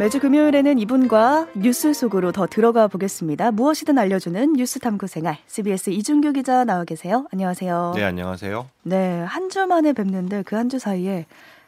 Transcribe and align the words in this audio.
매주 0.00 0.18
금요일에는 0.18 0.78
이분과 0.78 1.48
뉴스 1.56 1.92
속으로 1.92 2.32
더 2.32 2.46
들어가 2.46 2.88
보겠습니다. 2.88 3.50
무엇이든 3.50 3.98
알려주는 3.98 4.54
뉴스 4.54 4.78
탐구 4.78 5.06
생활 5.06 5.36
CBS 5.46 5.90
이준규 5.90 6.32
기자 6.32 6.64
나와 6.64 6.84
계세요. 6.84 7.26
안녕하세요. 7.30 7.92
네, 7.96 8.04
안녕하세요. 8.04 8.66
네, 8.82 9.20
한 9.20 9.50
주 9.50 9.66
만에 9.66 9.92
뵙는데 9.92 10.42
그 10.44 10.56
한 10.56 10.70
주 10.70 10.78
사이에 10.78 11.26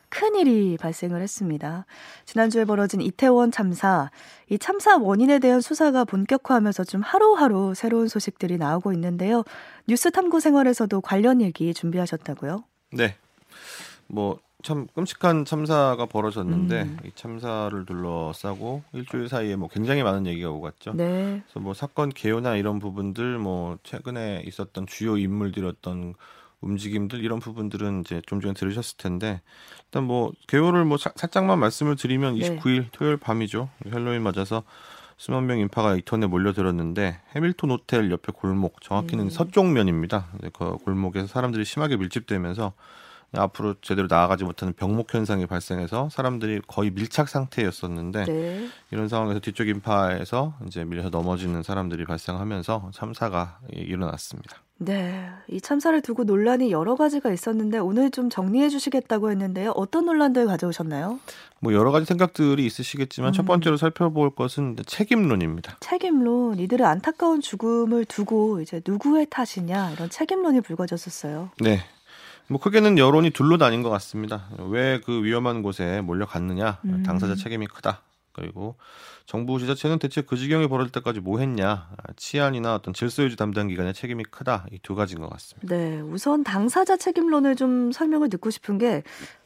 큰 0.09 0.35
일이 0.35 0.79
발생을 0.81 1.21
했습니다. 1.21 1.85
지난주에 2.25 2.65
벌어진 2.65 3.03
이태원 3.03 3.51
참사, 3.51 4.11
이 4.49 4.59
참사 4.59 4.97
원인에 4.97 5.39
대한 5.39 5.61
수사가 5.61 6.05
본격화하면서 6.07 6.85
좀 6.85 7.03
하루하루 7.03 7.75
새로운 7.75 8.09
소식들이 8.09 8.57
나오고 8.57 8.95
있는데요. 8.95 9.45
뉴스 9.87 10.11
탐구 10.11 10.41
생활에서도 10.41 11.03
관련 11.03 11.43
얘기 11.43 11.75
준비하셨다고요? 11.75 12.65
네. 12.93 13.15
뭐 14.07 14.39
참 14.63 14.87
끔찍한 14.95 15.45
참사가 15.45 16.07
벌어졌는데 16.07 16.83
음. 16.83 16.99
이 17.05 17.11
참사를 17.15 17.85
둘러싸고 17.85 18.83
일주일 18.93 19.29
사이에 19.29 19.57
뭐 19.57 19.69
굉장히 19.69 20.03
많은 20.03 20.27
얘기가 20.27 20.51
오갔죠. 20.51 20.95
네. 20.95 21.43
그래서 21.45 21.61
뭐 21.61 21.75
사건 21.75 22.11
개요나 22.11 22.57
이런 22.57 22.79
부분들 22.79 23.39
뭐 23.39 23.79
최근에 23.83 24.43
있었던 24.47 24.87
주요 24.87 25.17
인물들이었던 25.17 26.15
움직임들 26.61 27.23
이런 27.23 27.41
부분들은 27.41 28.01
이제 28.01 28.23
좀 28.27 28.41
전에 28.41 28.55
들으셨을 28.55 28.97
텐데 28.97 29.41
일단 29.87 30.05
뭐 30.05 30.33
개요를 30.47 30.85
뭐 30.85 30.97
사, 30.97 31.13
살짝만 31.15 31.59
말씀을 31.59 31.97
드리면 31.97 32.39
네. 32.39 32.57
29일 32.57 32.87
토요일 32.93 33.17
밤이죠. 33.17 33.69
헬로윈 33.87 34.23
맞아서 34.23 34.63
수만 35.17 35.47
명 35.47 35.59
인파가 35.59 35.97
이톤에 35.97 36.27
몰려들었는데 36.27 37.21
해밀턴 37.35 37.71
호텔 37.71 38.11
옆에 38.11 38.33
골목 38.35 38.81
정확히는 38.81 39.27
음. 39.27 39.31
서쪽면입니다. 39.31 40.29
네, 40.41 40.51
그 40.53 40.79
골목에서 40.79 41.27
사람들이 41.27 41.65
심하게 41.65 41.97
밀집되면서 41.97 42.73
앞으로 43.35 43.75
제대로 43.81 44.09
나아가지 44.11 44.45
못하는 44.45 44.75
병목 44.75 45.13
현상이 45.15 45.47
발생해서 45.47 46.11
사람들이 46.11 46.61
거의 46.67 46.91
밀착 46.91 47.29
상태였었는데 47.29 48.25
네. 48.25 48.69
이런 48.91 49.09
상황에서 49.09 49.41
뒤쪽 49.41 49.69
인파에서 49.69 50.55
이제 50.67 50.85
밀려서 50.85 51.09
넘어지는 51.09 51.63
사람들이 51.63 52.05
발생하면서 52.05 52.91
참사가 52.93 53.59
일어났습니다. 53.71 54.59
네. 54.79 55.29
이 55.49 55.61
참사를 55.61 56.01
두고 56.03 56.25
논란이 56.25 56.73
여러 56.73 56.97
가지가 56.97 57.33
있었는데 57.33 57.79
오늘 57.79 58.11
좀 58.11 58.29
정리해 58.29 58.69
주시겠다고 58.69 59.31
했는데요. 59.31 59.71
어떤 59.77 60.07
논란들 60.07 60.47
가져오셨나요? 60.47 61.21
뭐 61.61 61.73
여러 61.73 61.93
가지 61.93 62.05
생각들이 62.05 62.67
있으시겠지만 62.67 63.31
음. 63.31 63.33
첫 63.33 63.47
번째로 63.47 63.77
살펴볼 63.77 64.35
것은 64.35 64.77
책임론입니다. 64.85 65.77
책임론, 65.81 66.59
이들의 66.59 66.85
안타까운 66.85 67.41
죽음을 67.41 68.05
두고 68.05 68.61
이제 68.61 68.83
누구의 68.85 69.29
탓이냐 69.31 69.93
이런 69.93 70.11
책임론이 70.11 70.61
불거졌었어요. 70.63 71.51
네. 71.61 71.81
뭐 72.49 72.61
크게는 72.61 72.99
여론이 72.99 73.31
둘로 73.31 73.57
나뉜 73.57 73.83
것 73.83 73.91
같습니다. 73.91 74.49
왜 74.69 75.01
그 75.05 75.23
위험한 75.25 75.63
곳에 75.63 76.01
몰려갔느냐, 76.03 76.81
음. 76.85 77.03
당사자 77.05 77.35
책임이 77.35 77.67
크다. 77.67 78.03
그리고 78.35 78.77
정부 79.27 79.59
지자체는 79.59 79.99
대체 79.99 80.23
그 80.23 80.37
지경에 80.39 80.67
벌어질 80.67 80.91
때까지 80.93 81.21
뭐 81.21 81.39
했냐, 81.39 81.89
치안이나 82.17 82.75
어떤 82.75 82.95
질서 82.95 83.23
유지 83.23 83.37
담당 83.37 83.69
기관의 83.69 83.93
책임이 83.95 84.25
크다. 84.25 84.67
이 84.73 84.79
두 84.83 84.95
가지인 84.95 85.21
것 85.21 85.29
같습니다. 85.31 85.75
네, 85.75 86.01
우선 86.01 86.43
당사자 86.43 86.97
책임론을 86.97 87.57
좀 87.57 87.93
설명을 87.93 88.31
듣고 88.31 88.49
싶은 88.51 88.79
게 88.79 89.03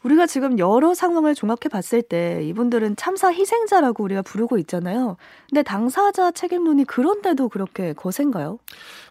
우리가 0.06 0.26
지금 0.26 0.58
여러 0.60 0.94
상황을 0.94 1.34
종합해 1.34 1.68
봤을 1.70 2.00
때 2.00 2.40
이분들은 2.44 2.94
참사 2.94 3.32
희생자라고 3.32 4.04
우리가 4.04 4.22
부르고 4.22 4.56
있잖아요. 4.58 5.16
근데 5.50 5.64
당사자 5.64 6.30
책임론이 6.30 6.84
그런데도 6.84 7.48
그렇게 7.48 7.92
거센가요? 7.92 8.60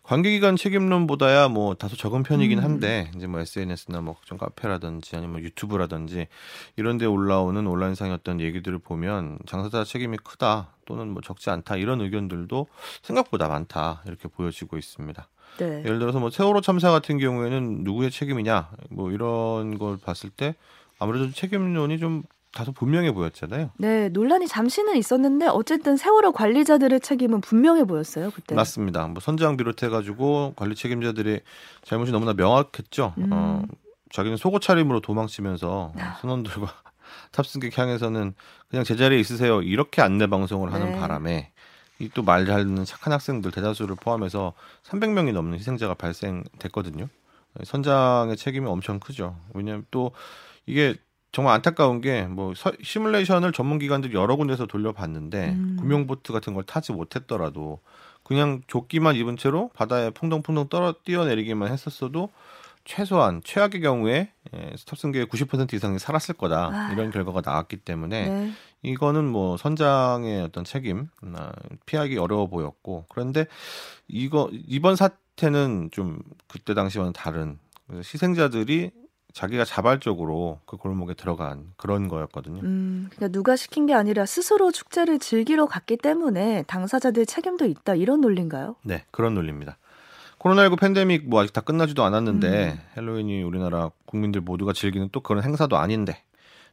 관계기관 0.04 0.56
책임론보다야 0.56 1.50
뭐 1.50 1.74
다소 1.76 1.98
적은 1.98 2.24
편이긴 2.24 2.60
음. 2.60 2.64
한데 2.64 3.12
이제 3.16 3.28
뭐 3.28 3.42
SNS나 3.42 4.02
뭐 4.02 4.16
좀 4.24 4.38
카페라든지 4.38 5.16
아니면 5.18 5.34
뭐 5.34 5.42
유튜브라든지 5.42 6.28
이런 6.78 6.98
데 6.98 7.06
올라오는 7.06 7.68
온라인상의 7.68 8.14
어떤 8.14 8.40
얘기들을 8.40 8.80
보면 8.80 9.38
당사자 9.46 9.84
책임이 9.84 10.18
크다 10.24 10.70
또는 10.86 11.10
뭐 11.10 11.22
적지 11.22 11.50
않다 11.50 11.76
이런 11.76 12.00
의견들도 12.02 12.68
생각보다 13.04 13.50
많다 13.50 14.02
이렇게 14.08 14.30
보여지고 14.30 14.78
있습니다. 14.78 15.28
네. 15.58 15.84
예를 15.86 16.00
들어서 16.00 16.20
뭐 16.20 16.30
세월호 16.30 16.62
참사 16.62 16.90
같은 16.92 17.18
경우에는 17.18 17.84
누구의 17.84 18.12
책임이냐 18.12 18.70
뭐 18.90 19.12
이런 19.12 19.78
걸 19.78 19.98
봤을 19.98 20.30
때 20.30 20.56
아무래도 21.00 21.32
책임론이 21.32 22.00
좀 22.00 22.24
다소 22.54 22.72
분명해 22.72 23.12
보였잖아요. 23.12 23.72
네, 23.78 24.10
논란이 24.10 24.48
잠시는 24.48 24.96
있었는데 24.96 25.48
어쨌든 25.48 25.98
세월호 25.98 26.32
관리자들의 26.32 27.02
책임은 27.02 27.42
분명해 27.42 27.84
보였어요, 27.84 28.32
그때. 28.32 28.56
맞습니다. 28.56 29.08
뭐 29.08 29.20
선장 29.20 29.58
비롯해 29.58 29.90
가지고 29.90 30.54
관리 30.56 30.74
책임자들의 30.74 31.42
잘못이 31.84 32.12
너무나 32.14 32.34
명확했죠. 32.34 33.14
음. 33.18 33.30
어, 33.32 33.62
자기는 34.12 34.38
속옷 34.38 34.62
차림으로 34.62 35.02
도망치면서 35.02 35.94
아. 35.98 36.18
선원들과 36.22 36.68
탑승객 37.32 37.78
향해서는 37.78 38.34
그냥 38.70 38.86
제자리에 38.86 39.20
있으세요 39.20 39.62
이렇게 39.62 40.02
안내 40.02 40.28
방송을 40.28 40.72
하는 40.72 40.94
네. 40.94 41.00
바람에 41.00 41.52
이 42.00 42.10
또 42.14 42.24
말잘 42.24 42.64
듣는 42.66 42.84
착한 42.86 43.14
학생들 43.14 43.52
대다수를 43.52 43.96
포함해서 43.96 44.54
300명이 44.84 45.32
넘는 45.34 45.58
희생자가 45.58 45.94
발생됐거든요. 45.94 47.08
선장의 47.64 48.36
책임이 48.36 48.68
엄청 48.68 49.00
크죠. 49.00 49.38
왜냐하면 49.54 49.86
또 49.92 50.12
이게 50.66 50.96
정말 51.32 51.56
안타까운 51.56 52.00
게 52.02 52.28
뭐 52.28 52.54
시뮬레이션을 52.82 53.52
전문 53.52 53.80
기관들이 53.80 54.14
여러 54.14 54.36
군데서 54.36 54.66
돌려봤는데 54.66 55.50
음. 55.50 55.78
구명보트 55.80 56.32
같은 56.32 56.54
걸 56.54 56.64
타지 56.64 56.94
못했더라도 56.94 57.80
그냥 58.24 58.62
조끼만 58.68 59.16
입은 59.16 59.38
채로 59.38 59.70
바다에 59.74 60.10
풍덩풍덩 60.10 60.70
떨어 60.70 60.94
뛰어내리기만 61.04 61.72
했었어도 61.72 62.30
최소한 62.86 63.42
최악의 63.44 63.82
경우에 63.82 64.32
예, 64.54 64.76
탑승객의 64.86 65.28
90% 65.28 65.74
이상이 65.74 65.98
살았을 66.00 66.36
거다 66.36 66.70
아. 66.72 66.94
이런 66.94 67.12
결과가 67.12 67.42
나왔기 67.44 67.78
때문에 67.78 68.30
네. 68.30 68.52
이거는 68.84 69.26
뭐 69.26 69.58
선장의 69.58 70.44
어떤 70.44 70.64
책임 70.64 71.08
아, 71.36 71.52
피하기 71.86 72.18
어려워 72.18 72.48
보였고 72.48 73.06
그런데 73.10 73.48
이거 74.08 74.50
이번 74.54 74.96
사태는 74.96 75.90
좀 75.92 76.20
그때 76.48 76.74
당시와는 76.76 77.14
다른 77.14 77.58
그래서 77.88 78.08
희생자들이 78.14 78.92
자기가 79.36 79.66
자발적으로 79.66 80.62
그 80.66 80.78
골목에 80.78 81.14
들어간 81.14 81.66
그런 81.76 82.08
거였거든요. 82.08 82.62
음, 82.64 83.08
그러니까 83.12 83.34
누가 83.34 83.58
시킨 83.58 83.86
게 83.86 83.94
아니라 83.94 84.26
스스로 84.26 84.72
축제를 84.72 85.20
즐기러 85.20 85.66
갔기 85.66 85.98
때문에 85.98 86.64
당사자들 86.68 87.26
책임도 87.26 87.66
있다 87.66 87.96
이런 87.96 88.22
논리인가요? 88.22 88.78
네, 88.82 89.04
그런 89.12 89.34
논리입니다. 89.34 89.78
코로나19 90.40 90.80
팬데믹 90.80 91.28
뭐 91.28 91.42
아직 91.42 91.52
다 91.52 91.60
끝나지도 91.60 92.06
않았는데 92.06 92.78
음. 92.78 92.80
헬로윈이 92.96 93.44
우리나라 93.44 93.92
국민들 94.06 94.40
모두가 94.40 94.72
즐기는 94.72 95.10
또 95.12 95.20
그런 95.20 95.44
행사도 95.44 95.76
아닌데 95.76 96.24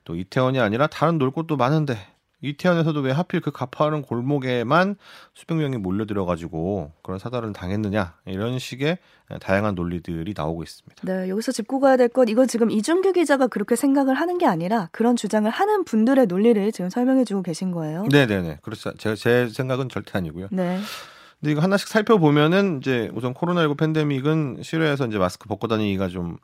또 0.05 0.15
이태원이 0.15 0.61
아니라 0.61 0.87
다른 0.87 1.19
놀 1.19 1.33
곳도 1.33 1.57
많은데 1.57 1.99
이태원에서도 2.43 3.01
왜 3.01 3.11
하필 3.13 3.41
그 3.41 3.51
가파른 3.51 4.03
골목에만 4.03 4.97
수백 5.35 5.55
명이 5.57 5.79
몰려들어 5.79 6.25
가지고 6.27 6.93
그런 7.03 7.19
사달을 7.19 7.53
당했느냐 7.53 8.15
이런 8.27 8.59
식의 8.59 8.99
다양한 9.41 9.75
논리들이 9.75 10.35
나오고 10.37 10.63
있습니다. 10.63 11.03
네, 11.07 11.29
여기서 11.31 11.53
짚고 11.53 11.81
가야 11.81 11.97
될 11.97 12.09
건 12.09 12.29
이건 12.29 12.47
지금 12.49 12.71
이준규 12.71 13.13
기자가 13.15 13.47
그렇게 13.47 13.75
생각을 13.77 14.15
하는 14.15 14.37
게 14.39 14.45
아니라 14.47 14.89
그런 14.93 15.17
주장을 15.17 15.49
하는 15.51 15.85
분들의 15.85 16.27
논리를 16.27 16.71
지금 16.73 16.91
설명해 16.91 17.25
주고 17.25 17.43
계신 17.43 17.71
거예요. 17.71 18.07
네, 18.11 18.27
네, 18.27 18.43
네. 18.43 18.59
그렇죠. 18.61 18.93
제, 18.99 19.15
제 19.15 19.49
생각은 19.49 19.89
절대 19.89 20.19
아니고요. 20.19 20.49
네. 20.51 20.79
근데 21.41 21.53
이거 21.53 21.61
하나씩 21.61 21.89
살펴보면은 21.89 22.79
이제 22.79 23.11
우선 23.15 23.33
코로나19 23.35 23.79
팬데믹은 23.79 24.59
실외에서 24.63 25.07
이제 25.07 25.19
마스크 25.19 25.49
벗고 25.49 25.69
다니기가 25.69 26.09
좀 26.09 26.37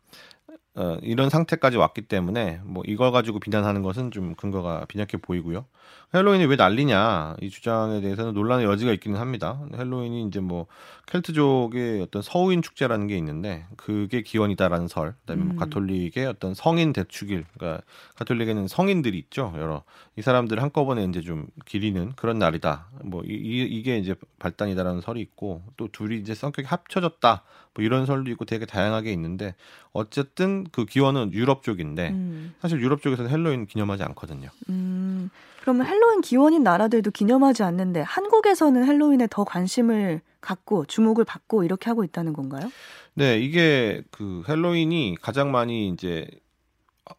어, 0.79 0.97
이런 1.03 1.29
상태까지 1.29 1.77
왔기 1.77 2.03
때문에 2.03 2.61
뭐 2.63 2.85
이걸 2.87 3.11
가지고 3.11 3.41
비난하는 3.41 3.83
것은 3.83 4.13
좀 4.13 4.37
근거가 4.37 4.85
빈약해 4.87 5.17
보이고요. 5.17 5.67
헬로윈이 6.15 6.47
왜 6.47 6.55
난리냐 6.55 7.37
이 7.41 7.51
주장에 7.51 8.01
대해서는 8.01 8.33
논란의 8.33 8.65
여지가 8.65 8.93
있기는 8.93 9.19
합니다. 9.19 9.61
헬로윈이 9.77 10.29
이제 10.29 10.39
뭐 10.39 10.67
켈트족의 11.09 12.03
어떤 12.03 12.21
Samhain 12.23 12.61
축제라는 12.63 13.07
게 13.07 13.17
있는데 13.17 13.67
그게 13.77 14.23
기원이다라는 14.23 14.89
설, 14.89 15.15
그다음에 15.23 15.43
뭐 15.45 15.53
음. 15.55 15.57
가톨릭의 15.57 16.27
어떤 16.27 16.55
성인 16.55 16.93
대축일, 16.93 17.45
그러니까 17.57 17.83
가톨릭에는 18.17 18.69
성인들이 18.69 19.19
있죠. 19.19 19.53
여러 19.57 19.85
이 20.17 20.23
사람들 20.23 20.61
한꺼번에 20.63 21.05
이제 21.05 21.21
좀 21.23 21.47
기리는 21.65 22.13
그런 22.17 22.39
날이다. 22.39 22.89
뭐 23.05 23.23
이, 23.25 23.33
이- 23.33 23.67
이게 23.79 23.99
이제 23.99 24.15
발단이다라는 24.39 25.01
설이 25.01 25.21
있고 25.21 25.63
또 25.77 25.89
둘이 25.91 26.19
이제 26.19 26.35
성격이 26.35 26.67
합쳐졌다. 26.69 27.43
뭐 27.75 27.85
이런 27.85 28.05
설도 28.07 28.31
있고 28.33 28.45
되게 28.45 28.67
다양하게 28.67 29.13
있는데 29.13 29.55
어쨌든 29.93 30.67
그 30.73 30.85
기원은 30.85 31.33
유럽 31.33 31.63
쪽인데 31.63 32.11
음, 32.11 32.55
사실 32.61 32.81
유럽 32.81 33.03
쪽에서는 33.03 33.31
헬로윈 33.31 33.67
기념하지 33.67 34.03
않거든요. 34.05 34.49
음, 34.69 35.31
그러면 35.61 35.87
헬로윈 35.87 36.21
기원인 36.23 36.63
나라들도 36.63 37.11
기념하지 37.11 37.63
않는데 37.63 38.01
한국에서는 38.01 38.85
헬로윈에 38.87 39.29
더 39.31 39.45
관심을 39.45 40.21
갖고 40.41 40.85
주목을 40.85 41.25
받고 41.25 41.65
이렇게 41.65 41.91
하고 41.91 42.05
있다는 42.05 42.33
건가요? 42.33 42.71
네, 43.15 43.39
이게 43.39 44.03
그 44.11 44.43
헬로윈이 44.49 45.17
가장 45.21 45.51
많이 45.51 45.89
이제 45.89 46.29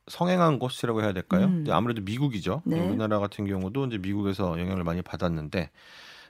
성행한 0.08 0.60
곳이라고 0.60 1.02
해야 1.02 1.14
될까요? 1.14 1.46
음. 1.46 1.66
아무래도 1.70 2.02
미국이죠. 2.02 2.62
네. 2.66 2.80
우리나라 2.80 3.20
같은 3.20 3.46
경우도 3.46 3.86
이제 3.88 3.98
미국에서 3.98 4.60
영향을 4.60 4.84
많이 4.84 5.02
받았는데 5.02 5.72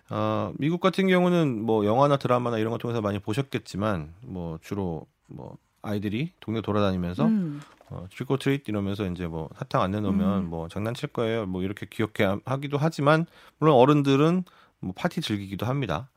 어, 0.09 0.53
미국 0.57 0.79
같은 0.79 1.07
경우는 1.07 1.61
뭐 1.61 1.85
영화나 1.85 2.17
드라마나 2.17 2.57
이런 2.57 2.71
거 2.71 2.77
통해서 2.77 3.01
많이 3.01 3.19
보셨겠지만 3.19 4.13
뭐 4.23 4.57
주로 4.61 5.05
뭐 5.27 5.57
아이들이 5.81 6.31
동네 6.39 6.61
돌아다니면서 6.61 7.25
음. 7.25 7.61
어, 7.89 8.05
트리코 8.11 8.37
트릿 8.37 8.67
이러면서 8.69 9.05
이제 9.07 9.27
뭐 9.27 9.49
사탕 9.57 9.81
안 9.81 9.91
내놓으면 9.91 10.39
음. 10.39 10.49
뭐 10.49 10.67
장난칠 10.67 11.09
거예요. 11.09 11.45
뭐 11.45 11.63
이렇게 11.63 11.87
귀엽게 11.89 12.37
하기도 12.45 12.77
하지만 12.77 13.25
물론 13.57 13.75
어른들은 13.75 14.43
뭐 14.79 14.93
파티 14.95 15.21
즐기기도 15.21 15.65
합니다. 15.65 16.09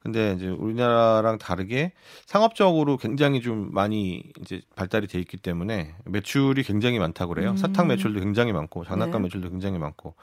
근데 0.00 0.34
이제 0.34 0.46
우리나라랑 0.46 1.38
다르게 1.38 1.92
상업적으로 2.26 2.96
굉장히 2.96 3.40
좀 3.40 3.70
많이 3.72 4.22
이제 4.40 4.60
발달이 4.76 5.08
돼 5.08 5.18
있기 5.18 5.36
때문에 5.36 5.96
매출이 6.04 6.62
굉장히 6.62 7.00
많다고 7.00 7.34
그래요. 7.34 7.50
음. 7.50 7.56
사탕 7.56 7.88
매출도 7.88 8.20
굉장히 8.20 8.52
많고 8.52 8.84
장난감 8.84 9.22
네. 9.22 9.26
매출도 9.26 9.50
굉장히 9.50 9.78
많고. 9.78 10.14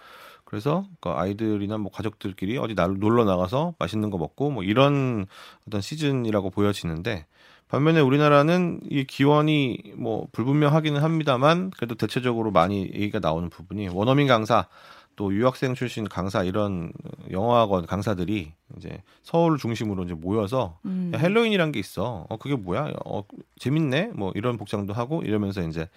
그래서 0.46 0.86
그 1.02 1.10
아이들이나 1.10 1.78
뭐 1.80 1.92
가족들끼리 1.92 2.58
어디 2.60 2.76
날 2.76 2.98
놀러 2.98 3.26
나가서 3.26 3.74
맛있는 3.78 4.10
거 4.10 4.18
먹고 4.18 4.52
뭐 4.52 4.64
이런 4.64 5.26
어떤 5.68 5.82
시즌이라고 5.82 6.50
보여지는데 6.52 7.26
반면에 7.74 8.02
우리나라는 8.02 8.82
이 8.88 9.04
기원이 9.04 9.94
뭐 9.96 10.28
불분명하기는 10.32 11.02
합니다만 11.02 11.72
그래도 11.72 11.96
대체적으로 11.96 12.52
많이 12.52 12.82
얘기가 12.82 13.18
나오는 13.18 13.50
부분이 13.50 13.90
원어민 13.90 14.28
강사 14.28 14.68
또 15.16 15.34
유학생 15.34 15.74
출신 15.74 16.08
강사 16.08 16.44
이런 16.44 16.94
영어학원 17.32 17.88
강사들이 17.88 18.52
이제 18.78 19.02
서울 19.24 19.58
중심으로 19.58 20.04
이제 20.04 20.14
모여서 20.14 20.78
음. 20.86 21.14
야, 21.16 21.18
헬로윈이란 21.18 21.72
게 21.72 21.80
있어. 21.80 22.28
어 22.30 22.38
그게 22.38 22.56
뭐야? 22.56 22.92
어 23.06 23.24
재밌네. 23.58 24.12
뭐 24.14 24.32
이런 24.36 24.58
복장도 24.58 24.94
하고 24.94 25.24
이러면서 25.24 25.64
이제 25.64 25.90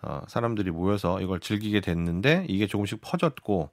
어 0.00 0.22
사람들이 0.28 0.70
모여서 0.70 1.20
이걸 1.20 1.40
즐기게 1.40 1.82
됐는데 1.82 2.46
이게 2.48 2.66
조금씩 2.66 3.02
퍼졌고 3.02 3.68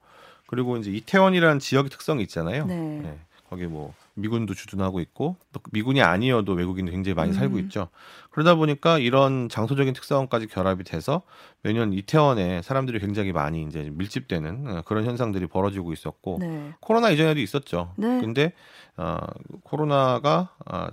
그리고 0.48 0.75
이제 0.75 0.92
이태원이라는 0.92 1.60
지역의 1.60 1.90
특성이 1.90 2.22
있잖아요. 2.24 2.66
네. 2.66 2.75
네. 3.02 3.18
거기 3.50 3.65
뭐 3.65 3.94
미군도 4.15 4.53
주둔하고 4.53 5.00
있고 5.01 5.36
또 5.51 5.59
미군이 5.71 6.01
아니어도 6.01 6.53
외국인도 6.53 6.92
굉장히 6.92 7.13
많이 7.13 7.33
살고 7.33 7.56
음. 7.57 7.59
있죠. 7.62 7.89
그러다 8.31 8.56
보니까 8.56 8.97
이런 8.97 9.50
장소적인 9.50 9.94
특성까지 9.94 10.47
결합이 10.47 10.83
돼서 10.83 11.21
매년 11.62 11.94
이태원에 11.94 12.62
사람들이 12.62 13.00
굉장히 13.00 13.31
많이 13.31 13.63
이제 13.63 13.89
밀집되는 13.94 14.68
어, 14.68 14.81
그런 14.86 15.06
현상들이 15.06 15.47
벌어지고 15.47 15.94
있었고 15.94 16.38
네. 16.39 16.74
코로나 16.80 17.12
이전에도 17.12 17.39
있었죠. 17.39 17.94
네. 17.97 18.19
근데 18.19 18.53
어, 18.97 19.19
코로나가 19.63 20.50
아, 20.65 20.89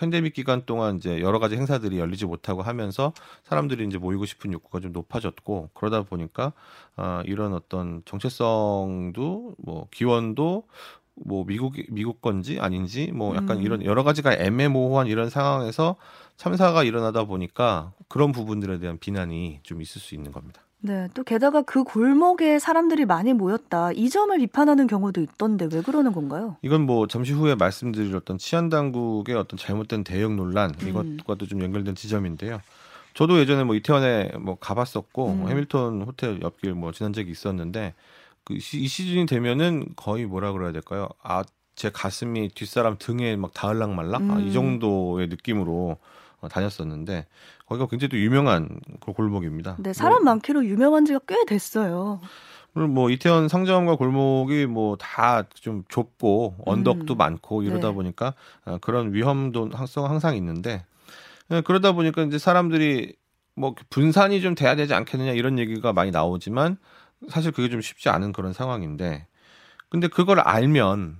팬데믹 0.00 0.32
기간 0.32 0.64
동안 0.64 0.96
이제 0.96 1.20
여러 1.20 1.38
가지 1.38 1.56
행사들이 1.56 1.98
열리지 1.98 2.24
못하고 2.24 2.62
하면서 2.62 3.12
사람들이 3.44 3.84
이제 3.84 3.98
모이고 3.98 4.24
싶은 4.24 4.50
욕구가 4.50 4.80
좀 4.80 4.92
높아졌고 4.92 5.70
그러다 5.74 6.04
보니까 6.04 6.54
아, 6.96 7.22
이런 7.26 7.52
어떤 7.52 8.00
정체성도 8.06 9.56
뭐 9.58 9.88
기원도 9.90 10.64
뭐 11.14 11.44
미국 11.44 11.74
미국 11.90 12.20
건지 12.20 12.58
아닌지 12.60 13.12
뭐 13.12 13.36
약간 13.36 13.58
음. 13.58 13.62
이런 13.62 13.84
여러 13.84 14.02
가지가 14.02 14.34
애매모호한 14.34 15.06
이런 15.06 15.30
상황에서 15.30 15.96
참사가 16.36 16.84
일어나다 16.84 17.24
보니까 17.24 17.92
그런 18.08 18.32
부분들에 18.32 18.78
대한 18.78 18.98
비난이 18.98 19.60
좀 19.62 19.82
있을 19.82 20.00
수 20.00 20.14
있는 20.14 20.32
겁니다. 20.32 20.62
네. 20.82 21.08
또 21.12 21.22
게다가 21.22 21.60
그 21.62 21.84
골목에 21.84 22.58
사람들이 22.58 23.04
많이 23.04 23.34
모였다. 23.34 23.92
이 23.92 24.08
점을 24.08 24.36
비판하는 24.38 24.86
경우도 24.86 25.20
있던데 25.20 25.68
왜 25.70 25.82
그러는 25.82 26.12
건가요? 26.12 26.56
이건 26.62 26.86
뭐 26.86 27.06
잠시 27.06 27.32
후에 27.32 27.54
말씀드릴 27.54 28.16
어떤 28.16 28.38
치안 28.38 28.70
당국의 28.70 29.36
어떤 29.36 29.58
잘못된 29.58 30.04
대응 30.04 30.36
논란 30.36 30.72
음. 30.82 30.88
이것과도 30.88 31.46
좀 31.46 31.62
연결된 31.62 31.94
지점인데요. 31.94 32.60
저도 33.12 33.38
예전에 33.40 33.64
뭐 33.64 33.74
이태원에 33.74 34.32
뭐 34.40 34.56
가봤었고 34.58 35.28
음. 35.28 35.40
뭐 35.40 35.48
해밀턴 35.48 36.02
호텔 36.02 36.40
옆길 36.40 36.74
뭐 36.74 36.92
지난 36.92 37.12
적이 37.12 37.30
있었는데 37.32 37.94
그이 38.58 38.88
시즌이 38.88 39.26
되면은 39.26 39.90
거의 39.96 40.26
뭐라 40.26 40.52
그래야 40.52 40.72
될까요? 40.72 41.08
아 41.22 41.42
제 41.76 41.88
가슴이 41.88 42.50
뒷사람 42.50 42.96
등에 42.98 43.36
막 43.36 43.54
닿을락 43.54 43.94
말락 43.94 44.20
아, 44.20 44.34
음. 44.36 44.46
이 44.46 44.52
정도의 44.52 45.28
느낌으로 45.28 45.96
어, 46.42 46.48
다녔었는데 46.48 47.26
거기가 47.64 47.86
굉장히 47.86 48.10
또 48.10 48.18
유명한 48.18 48.80
그 49.00 49.14
골목입니다. 49.14 49.76
네, 49.78 49.94
사람 49.94 50.24
많기로 50.24 50.66
유명한 50.66 51.06
지가 51.06 51.20
꽤 51.26 51.42
됐어요. 51.46 52.20
그리고 52.74 52.88
뭐 52.88 53.08
이태원 53.08 53.48
상점과 53.48 53.96
골목이 53.96 54.66
뭐 54.66 54.96
다 54.96 55.44
좀 55.54 55.84
좁고 55.88 56.56
언덕도 56.66 57.14
음. 57.14 57.16
많고 57.16 57.62
이러다 57.62 57.88
네. 57.88 57.94
보니까 57.94 58.34
아, 58.66 58.76
그런 58.82 59.14
위험도 59.14 59.70
항상 59.72 60.04
항상 60.04 60.36
있는데 60.36 60.84
예, 61.50 61.62
그러다 61.62 61.92
보니까 61.92 62.24
이제 62.24 62.36
사람들이 62.36 63.14
뭐 63.54 63.74
분산이 63.88 64.42
좀 64.42 64.54
돼야 64.54 64.76
되지 64.76 64.92
않겠느냐 64.92 65.32
이런 65.32 65.58
얘기가 65.58 65.94
많이 65.94 66.10
나오지만 66.10 66.76
사실 67.28 67.52
그게 67.52 67.68
좀 67.68 67.80
쉽지 67.80 68.08
않은 68.08 68.32
그런 68.32 68.52
상황인데 68.52 69.26
근데 69.88 70.08
그걸 70.08 70.40
알면 70.40 71.18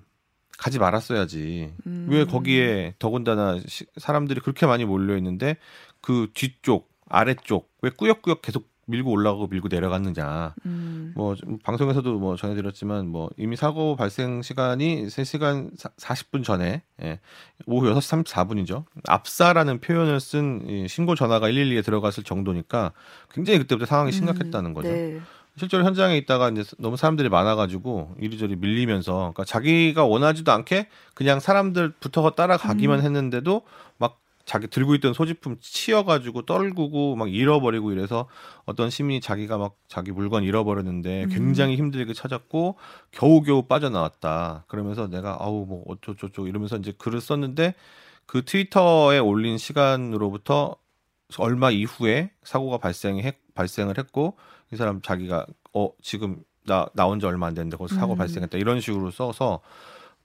가지 0.59 0.79
말았어야지. 0.79 1.73
음. 1.87 2.07
왜 2.11 2.25
거기에 2.25 2.95
더군다나 2.99 3.59
시- 3.67 3.87
사람들이 3.97 4.41
그렇게 4.41 4.67
많이 4.67 4.85
몰려 4.85 5.17
있는데 5.17 5.57
그 6.01 6.29
뒤쪽 6.35 6.91
아래쪽 7.09 7.71
왜 7.83 7.91
꾸역꾸역 7.91 8.43
계속 8.43 8.69
밀고 8.87 9.11
올라가고 9.11 9.47
밀고 9.47 9.69
내려갔느냐. 9.69 10.55
음. 10.67 11.13
뭐좀 11.17 11.59
방송에서도 11.63 12.19
뭐 12.19 12.37
전해드렸지만 12.37 13.07
뭐 13.09 13.31
이미 13.37 13.55
사고 13.57 13.95
발생 13.97 14.43
시간이 14.43 15.07
3시간 15.07 15.71
40분 15.97 16.43
전에 16.45 16.83
예, 17.03 17.21
오후 17.67 17.87
6시 17.95 18.25
34분이죠. 18.25 18.85
압사라는 19.07 19.81
표현을 19.81 20.19
쓴이 20.21 20.89
신고 20.89 21.15
전화가 21.15 21.49
112에 21.49 21.85
들어갔을 21.85 22.25
정도니까 22.25 22.93
굉장히 23.33 23.61
그때부터 23.61 23.87
상황이 23.87 24.11
심각했다는 24.13 24.75
거죠. 24.75 24.89
네. 24.89 25.21
실제로 25.57 25.85
현장에 25.85 26.17
있다가 26.17 26.49
이제 26.51 26.65
너무 26.79 26.97
사람들이 26.97 27.29
많아가지고 27.29 28.17
이리저리 28.19 28.57
밀리면서 28.57 29.13
그러니까 29.13 29.45
자기가 29.45 30.05
원하지도 30.05 30.53
않게 30.53 30.89
그냥 31.15 31.41
사람들 31.41 31.95
붙어서 32.01 32.31
따라가기만 32.31 33.01
음. 33.01 33.05
했는데도 33.05 33.63
막 33.99 34.21
자기 34.47 34.67
들고 34.67 34.95
있던 34.97 35.13
소지품 35.13 35.59
치여가지고 35.61 36.43
떨구고 36.43 37.15
막 37.15 37.33
잃어버리고 37.33 37.93
이래서 37.93 38.27
어떤 38.65 38.91
시민이 38.91 39.21
자기가 39.21 39.59
막 39.59 39.77
자기 39.87 40.13
물건 40.13 40.43
잃어버렸는데 40.43 41.25
음. 41.25 41.29
굉장히 41.29 41.77
힘들게 41.77 42.15
찾았고 42.15 42.77
겨우겨우 43.13 43.65
빠져나왔다. 43.65 44.65
그러면서 44.67 45.09
내가 45.09 45.37
아우 45.39 45.67
뭐 45.67 45.85
어쩌저쩌 45.87 46.47
이러면서 46.47 46.77
이제 46.77 46.93
글을 46.97 47.21
썼는데 47.21 47.75
그 48.27 48.45
트위터에 48.45 49.19
올린 49.19 49.59
시간으로부터 49.59 50.77
얼마 51.39 51.71
이후에 51.71 52.31
사고가 52.43 52.79
발생했 52.79 53.37
발생을 53.55 53.99
했고 53.99 54.37
이 54.73 54.77
사람 54.77 55.03
자기가 55.03 55.47
어 55.75 55.91
지금 56.03 56.43
나 56.65 56.89
나온 56.95 57.21
지 57.21 57.27
얼마 57.27 57.47
안 57.47 57.55
됐는데 57.55 57.77
거기서 57.77 57.99
사고 57.99 58.15
음. 58.15 58.19
발생했다 58.19 58.59
이런 58.59 58.81
식으로 58.81 59.11
써서 59.11 59.61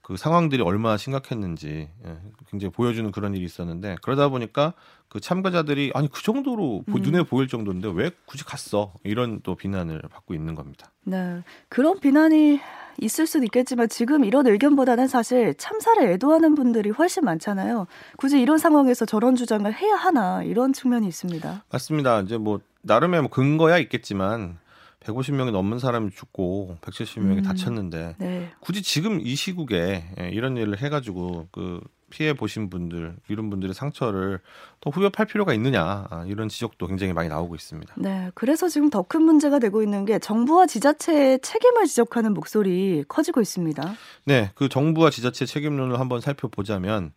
그 0.06 0.16
상황들이 0.16 0.62
얼마나 0.62 0.96
심각했는지 0.96 1.88
예, 2.06 2.18
굉장히 2.48 2.70
보여주는 2.70 3.10
그런 3.10 3.34
일이 3.34 3.44
있었는데 3.44 3.96
그러다 4.02 4.28
보니까 4.28 4.72
그 5.08 5.18
참가자들이 5.18 5.90
아니 5.96 6.08
그 6.08 6.22
정도로 6.22 6.84
보- 6.86 6.98
음. 6.98 7.02
눈에 7.02 7.24
보일 7.24 7.48
정도인데 7.48 7.90
왜 7.92 8.12
굳이 8.24 8.44
갔어 8.44 8.92
이런 9.02 9.40
또 9.42 9.56
비난을 9.56 10.02
받고 10.08 10.32
있는 10.32 10.54
겁니다. 10.54 10.92
네. 11.02 11.42
그런 11.68 11.98
비난이 11.98 12.60
있을 13.00 13.26
수도 13.26 13.42
있겠지만 13.46 13.88
지금 13.88 14.24
이런 14.24 14.46
의견보다는 14.46 15.08
사실 15.08 15.56
참사를 15.56 16.00
애도하는 16.08 16.54
분들이 16.54 16.90
훨씬 16.90 17.24
많잖아요. 17.24 17.88
굳이 18.16 18.40
이런 18.40 18.58
상황에서 18.58 19.06
저런 19.06 19.34
주장을 19.34 19.74
해야 19.74 19.96
하나 19.96 20.44
이런 20.44 20.72
측면이 20.72 21.08
있습니다. 21.08 21.64
맞습니다. 21.68 22.20
이제 22.20 22.38
뭐 22.38 22.60
나름의 22.82 23.22
뭐 23.22 23.28
근거야 23.30 23.76
있겠지만 23.78 24.58
150명이 25.06 25.50
넘는 25.52 25.78
사람이 25.78 26.10
죽고 26.10 26.78
170명이 26.80 27.38
음. 27.38 27.42
다쳤는데 27.42 28.16
네. 28.18 28.50
굳이 28.60 28.82
지금 28.82 29.20
이 29.20 29.34
시국에 29.34 30.04
예, 30.20 30.28
이런 30.30 30.56
일을 30.56 30.78
해가지고 30.78 31.48
그 31.52 31.80
피해 32.08 32.34
보신 32.34 32.70
분들 32.70 33.16
이런 33.28 33.50
분들의 33.50 33.74
상처를 33.74 34.38
더 34.80 34.90
후벼팔 34.90 35.26
필요가 35.26 35.52
있느냐 35.54 36.06
아, 36.08 36.24
이런 36.28 36.48
지적도 36.48 36.86
굉장히 36.86 37.12
많이 37.12 37.28
나오고 37.28 37.56
있습니다. 37.56 37.94
네. 37.98 38.30
그래서 38.34 38.68
지금 38.68 38.90
더 38.90 39.02
큰 39.08 39.22
문제가 39.22 39.58
되고 39.58 39.82
있는 39.82 40.04
게 40.04 40.18
정부와 40.18 40.66
지자체의 40.66 41.40
책임을 41.40 41.86
지적하는 41.86 42.34
목소리 42.34 43.04
커지고 43.08 43.40
있습니다. 43.40 43.94
네, 44.24 44.50
그 44.54 44.68
정부와 44.68 45.10
지자체 45.10 45.46
책임론을 45.46 46.00
한번 46.00 46.20
살펴보자면 46.20 47.12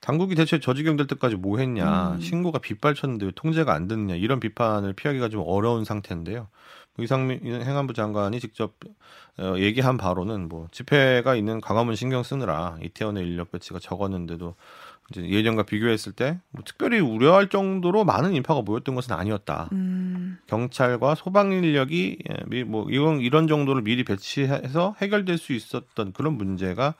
당국이 0.00 0.34
대체 0.34 0.58
저지경될 0.58 1.06
때까지 1.06 1.36
뭐 1.36 1.58
했냐 1.58 2.12
음. 2.12 2.20
신고가 2.20 2.58
빗발쳤는데 2.60 3.26
왜 3.26 3.32
통제가 3.34 3.74
안 3.74 3.88
됐느냐 3.88 4.14
이런 4.14 4.40
비판을 4.40 4.94
피하기가 4.94 5.28
좀 5.28 5.42
어려운 5.46 5.84
상태인데요. 5.84 6.48
이상민 6.98 7.40
행안부 7.44 7.92
장관이 7.92 8.38
직접 8.40 8.74
어, 9.38 9.54
얘기한 9.58 9.96
바로는 9.96 10.48
뭐 10.48 10.68
집회가 10.70 11.34
있는 11.34 11.60
광화문 11.60 11.96
신경 11.96 12.22
쓰느라 12.22 12.76
이태원의 12.82 13.26
인력 13.26 13.50
배치가 13.50 13.78
적었는데도 13.80 14.54
이제 15.10 15.28
예전과 15.28 15.64
비교했을 15.64 16.12
때 16.12 16.38
뭐 16.50 16.62
특별히 16.64 17.00
우려할 17.00 17.48
정도로 17.48 18.04
많은 18.04 18.32
인파가 18.34 18.62
모였던 18.62 18.94
것은 18.94 19.12
아니었다. 19.14 19.68
음. 19.72 20.38
경찰과 20.46 21.14
소방 21.16 21.52
인력이 21.52 22.18
예, 22.30 22.34
미- 22.46 22.64
뭐 22.64 22.86
이런 22.88 23.20
이런 23.20 23.48
정도를 23.48 23.82
미리 23.82 24.04
배치해서 24.04 24.94
해결될 25.02 25.36
수 25.36 25.52
있었던 25.52 26.12
그런 26.12 26.34
문제가 26.38 26.94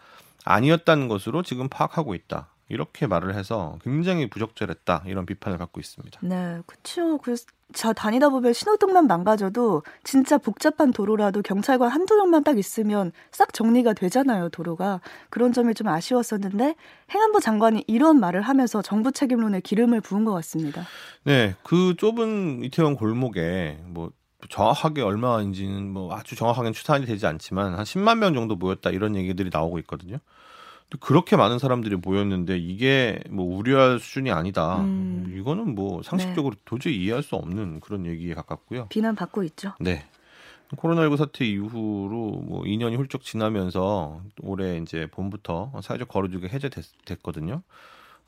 아니었다는 0.44 1.08
것으로 1.08 1.42
지금 1.42 1.68
파악하고 1.68 2.14
있다. 2.14 2.48
이렇게 2.68 3.06
말을 3.06 3.34
해서 3.34 3.78
굉장히 3.82 4.28
부적절했다 4.28 5.04
이런 5.06 5.26
비판을 5.26 5.58
받고 5.58 5.80
있습니다. 5.80 6.20
네, 6.22 6.60
그렇죠. 6.66 7.18
자 7.72 7.92
다니다 7.92 8.28
보면 8.28 8.52
신호등만 8.52 9.06
망가져도 9.06 9.82
진짜 10.04 10.38
복잡한 10.38 10.92
도로라도 10.92 11.42
경찰관 11.42 11.90
한두 11.90 12.14
명만 12.14 12.44
딱 12.44 12.58
있으면 12.58 13.12
싹 13.32 13.52
정리가 13.52 13.94
되잖아요, 13.94 14.48
도로가. 14.50 15.00
그런 15.28 15.52
점이 15.52 15.74
좀 15.74 15.88
아쉬웠었는데 15.88 16.76
행안부 17.10 17.40
장관이 17.40 17.84
이런 17.86 18.20
말을 18.20 18.42
하면서 18.42 18.80
정부 18.80 19.12
책임론에 19.12 19.60
기름을 19.60 20.00
부은 20.00 20.24
것 20.24 20.32
같습니다. 20.34 20.86
네, 21.24 21.54
그 21.62 21.94
좁은 21.96 22.62
이태원 22.64 22.96
골목에 22.96 23.80
뭐 23.86 24.10
정확하게 24.48 25.02
얼마인지는 25.02 25.90
뭐 25.90 26.14
아주 26.14 26.36
정확하게 26.36 26.72
추산이 26.72 27.06
되지 27.06 27.26
않지만 27.26 27.74
한 27.74 27.84
10만 27.84 28.18
명 28.18 28.34
정도 28.34 28.56
모였다 28.56 28.90
이런 28.90 29.16
얘기들이 29.16 29.50
나오고 29.52 29.78
있거든요. 29.80 30.18
그렇게 31.00 31.36
많은 31.36 31.58
사람들이 31.58 31.96
모였는데 31.96 32.58
이게 32.58 33.20
뭐 33.30 33.44
우려할 33.56 33.98
수준이 33.98 34.30
아니다. 34.30 34.80
음. 34.80 35.34
이거는 35.36 35.74
뭐 35.74 36.02
상식적으로 36.02 36.54
네. 36.54 36.60
도저히 36.64 36.96
이해할 36.96 37.22
수 37.22 37.36
없는 37.36 37.80
그런 37.80 38.06
얘기에 38.06 38.34
가깝고요. 38.34 38.88
비난 38.88 39.14
받고 39.14 39.42
있죠. 39.44 39.72
네. 39.80 40.04
코로나19 40.76 41.16
사태 41.16 41.44
이후로 41.44 42.42
뭐 42.46 42.62
2년이 42.62 42.96
훌쩍 42.96 43.22
지나면서 43.22 44.20
올해 44.42 44.78
이제 44.78 45.06
봄부터 45.10 45.72
사회적 45.82 46.08
거리두기 46.08 46.48
해제됐거든요. 46.48 47.62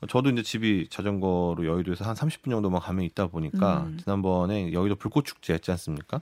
저도 0.07 0.29
이제 0.29 0.43
집이 0.43 0.89
자전거로 0.89 1.65
여의도에서 1.65 2.05
한 2.05 2.15
30분 2.15 2.51
정도만 2.51 2.81
가면 2.81 3.03
있다 3.05 3.27
보니까 3.27 3.85
음. 3.87 3.97
지난번에 3.97 4.71
여의도 4.71 4.95
불꽃 4.95 5.25
축제 5.25 5.53
했지 5.53 5.71
않습니까? 5.71 6.21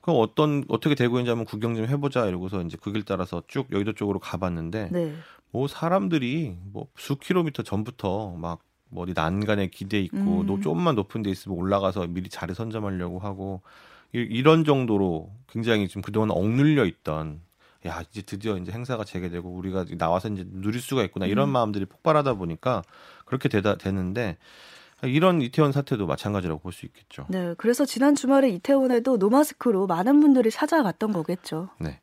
그 0.00 0.12
어떤 0.12 0.64
어떻게 0.68 0.94
되고 0.94 1.16
있는지 1.16 1.30
한번 1.30 1.44
구경 1.46 1.76
좀 1.76 1.86
해보자 1.86 2.26
이러고서 2.26 2.62
이제 2.62 2.76
그 2.80 2.92
길 2.92 3.04
따라서 3.04 3.42
쭉 3.48 3.68
여의도 3.72 3.92
쪽으로 3.92 4.18
가봤는데 4.18 4.88
네. 4.92 5.14
뭐 5.50 5.68
사람들이 5.68 6.56
뭐 6.72 6.88
수 6.96 7.16
킬로미터 7.16 7.62
전부터 7.62 8.36
막 8.36 8.70
뭐 8.90 9.04
어디 9.04 9.12
난간에 9.14 9.68
기대 9.68 10.00
있고 10.00 10.16
음. 10.40 10.46
너 10.46 10.60
조금만 10.60 10.96
높은 10.96 11.22
데 11.22 11.30
있으면 11.30 11.56
올라가서 11.56 12.08
미리 12.08 12.28
자리 12.28 12.54
선점하려고 12.54 13.20
하고 13.20 13.62
이, 14.12 14.42
런 14.42 14.64
정도로 14.64 15.30
굉장히 15.48 15.86
좀 15.86 16.02
그동안 16.02 16.32
억눌려 16.32 16.84
있던 16.84 17.40
야 17.86 18.02
이제 18.10 18.22
드디어 18.22 18.56
이제 18.58 18.72
행사가 18.72 19.04
재개되고 19.04 19.48
우리가 19.48 19.86
나와서 19.96 20.28
이제 20.28 20.44
누릴 20.50 20.80
수가 20.80 21.04
있구나 21.04 21.26
이런 21.26 21.48
음. 21.48 21.52
마음들이 21.52 21.84
폭발하다 21.84 22.34
보니까 22.34 22.82
그렇게 23.24 23.48
되다 23.48 23.76
되는데 23.76 24.36
이런 25.02 25.40
이태원 25.42 25.72
사태도 25.72 26.06
마찬가지라고 26.06 26.60
볼 26.60 26.72
수 26.72 26.86
있겠죠. 26.86 27.26
네, 27.28 27.54
그래서 27.58 27.84
지난 27.84 28.14
주말에 28.14 28.48
이태원에도 28.50 29.16
노마스크로 29.16 29.86
많은 29.86 30.20
분들이 30.20 30.50
찾아갔던 30.50 31.12
거겠죠. 31.12 31.70
네. 31.78 32.00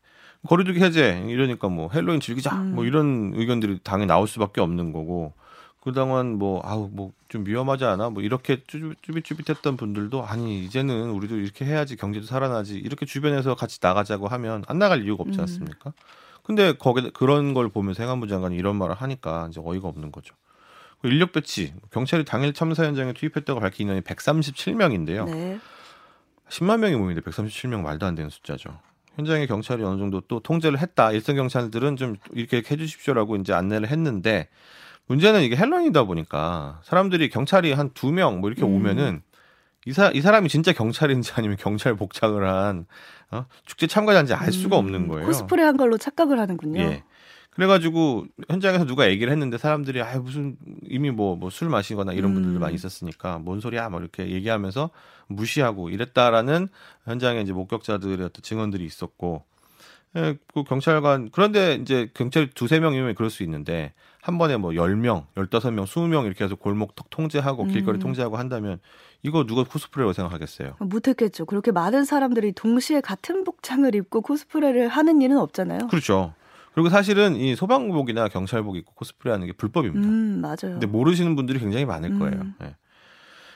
거리두기 0.48 0.80
해제 0.82 1.24
이러니까 1.28 1.68
뭐 1.70 1.90
헬로윈 1.94 2.20
즐기자 2.20 2.56
음. 2.56 2.76
뭐 2.76 2.86
이런 2.86 3.34
의견들이 3.36 3.80
당연히 3.84 4.08
나올 4.08 4.28
수밖에 4.28 4.62
없는 4.62 4.94
거고 4.94 5.34
그동안 5.82 6.38
뭐 6.38 6.62
아우 6.64 6.90
뭐 6.92 7.12
좀 7.30 7.46
위험하지 7.46 7.84
않아 7.86 8.10
뭐 8.10 8.24
이렇게 8.24 8.64
쭈빗쭈빗했던 9.02 9.78
분들도 9.78 10.26
아니 10.26 10.64
이제는 10.64 11.10
우리도 11.10 11.36
이렇게 11.38 11.66
해야지 11.66 11.96
경제도 11.96 12.26
살아나지 12.26 12.78
이렇게 12.78 13.06
주변에서 13.06 13.56
같이 13.56 13.80
나가자고 13.82 14.28
하면 14.28 14.64
안 14.68 14.80
나갈 14.80 15.04
이유가 15.04 15.24
없지 15.24 15.40
음. 15.40 15.42
않습니까? 15.42 15.90
음. 15.90 15.94
근데 16.44 16.72
거기 16.74 17.10
그런 17.12 17.54
걸 17.54 17.68
보면서 17.68 18.02
행안부 18.04 18.28
장관이 18.28 18.56
이런 18.56 18.78
말을 18.78 18.96
하니까 18.96 19.48
이제 19.50 19.60
어이가 19.64 19.88
없는 19.90 20.12
거죠. 20.14 20.36
인력 21.04 21.32
배치 21.32 21.74
경찰이 21.92 22.26
당일 22.26 22.54
참사 22.54 22.84
현장에 22.86 23.14
투입했다고 23.14 23.60
밝힌 23.60 23.88
인원이 23.88 24.02
137명인데요. 24.02 25.26
네. 25.26 25.60
10만 26.50 26.80
명이 26.80 26.96
모이는데 26.96 27.30
137명 27.30 27.82
말도 27.82 28.06
안 28.06 28.16
되는 28.16 28.30
숫자죠. 28.30 28.80
현장에 29.16 29.46
경찰이 29.48 29.84
어느 29.84 29.98
정도 29.98 30.22
또 30.22 30.40
통제를 30.40 30.80
했다. 30.80 31.12
일선 31.12 31.36
경찰들은 31.36 31.96
좀 31.98 32.16
이렇게 32.34 32.58
해주십시오라고 32.70 33.36
이제 33.38 33.54
안내를 33.54 33.90
했는데 33.90 34.48
문제는 35.08 35.42
이게 35.42 35.56
헬로윈이다 35.56 36.04
보니까 36.04 36.82
사람들이 36.84 37.30
경찰이 37.30 37.72
한 37.74 37.92
두 37.94 38.12
명 38.12 38.40
뭐 38.42 38.50
이렇게 38.50 38.64
음. 38.66 38.74
오면은 38.76 39.22
이, 39.86 39.94
사, 39.94 40.12
이 40.14 40.20
사람이 40.22 40.50
진짜 40.50 40.74
경찰인지 40.74 41.32
아니면 41.36 41.56
경찰 41.58 41.96
복장을 41.96 42.46
한 42.48 42.86
어? 43.32 43.46
축제 43.66 43.88
참가자인지 43.88 44.34
알 44.34 44.52
수가 44.52 44.78
음. 44.78 44.86
없는 44.86 45.08
거예요. 45.08 45.26
코스프레 45.28 45.64
한 45.64 45.78
걸로 45.78 45.98
착각을 45.98 46.40
하는군요. 46.40 46.82
예. 46.82 47.04
그래가지고 47.58 48.28
현장에서 48.50 48.86
누가 48.86 49.10
얘기를 49.10 49.32
했는데 49.34 49.58
사람들이 49.58 50.00
아 50.02 50.20
무슨 50.20 50.58
이미 50.88 51.10
뭐 51.12 51.36
뭐 51.36 51.50
술 51.50 51.70
마시거나 51.70 52.14
이런 52.14 52.34
분들도 52.34 52.60
음. 52.60 52.62
많이 52.62 52.76
있었으니까 52.76 53.40
뭔 53.40 53.60
소리야 53.60 53.90
뭐 53.90 54.00
이렇게 54.00 54.30
얘기하면서 54.30 54.92
무시하고 55.28 55.90
이랬다라는 55.90 56.68
현장에 57.06 57.42
이제 57.42 57.54
목격자들의 57.54 58.24
어떤 58.24 58.42
증언들이 58.44 58.86
있었고 58.86 59.44
예, 60.16 60.38
그 60.54 60.64
경찰관 60.64 61.30
그런데 61.32 61.76
이제 61.82 62.10
경찰이 62.14 62.52
두세 62.54 62.80
명이면 62.80 63.16
그럴 63.16 63.32
수 63.32 63.42
있는데 63.44 63.94
한 64.22 64.38
번에 64.38 64.58
뭐 64.58 64.72
10명, 64.72 65.26
15명, 65.36 65.86
20명 65.86 66.26
이렇게 66.28 66.44
해서 66.44 66.56
골목 66.56 66.96
턱 66.96 67.10
통제하고 67.10 67.64
음. 67.64 67.70
길거리 67.70 67.98
통제하고 67.98 68.38
한다면 68.38 68.80
이거 69.24 69.46
누가 69.46 69.64
코스프레라고 69.64 70.14
생각하겠어요? 70.14 70.76
못했겠죠. 70.80 71.46
그렇게 71.46 71.72
많은 71.72 72.06
사람들이 72.06 72.52
동시에 72.52 73.02
같은 73.02 73.44
복장을 73.44 73.94
입고 73.96 74.22
코스프레를 74.22 74.90
하는 74.90 75.22
일은 75.24 75.38
없잖아요. 75.40 75.88
그렇죠. 75.88 76.34
그리고 76.78 76.90
사실은 76.90 77.36
이 77.38 77.56
소방복이나 77.56 78.28
경찰복 78.28 78.76
입고 78.78 78.94
코스프레 78.94 79.32
하는 79.32 79.48
게 79.48 79.52
불법입니다. 79.52 80.08
음, 80.08 80.42
맞아요. 80.42 80.74
근데 80.74 80.86
모르시는 80.86 81.36
분들이 81.36 81.58
굉장히 81.58 81.86
많을 81.86 82.20
거예요. 82.20 82.36
음. 82.40 82.54
네. 82.60 82.76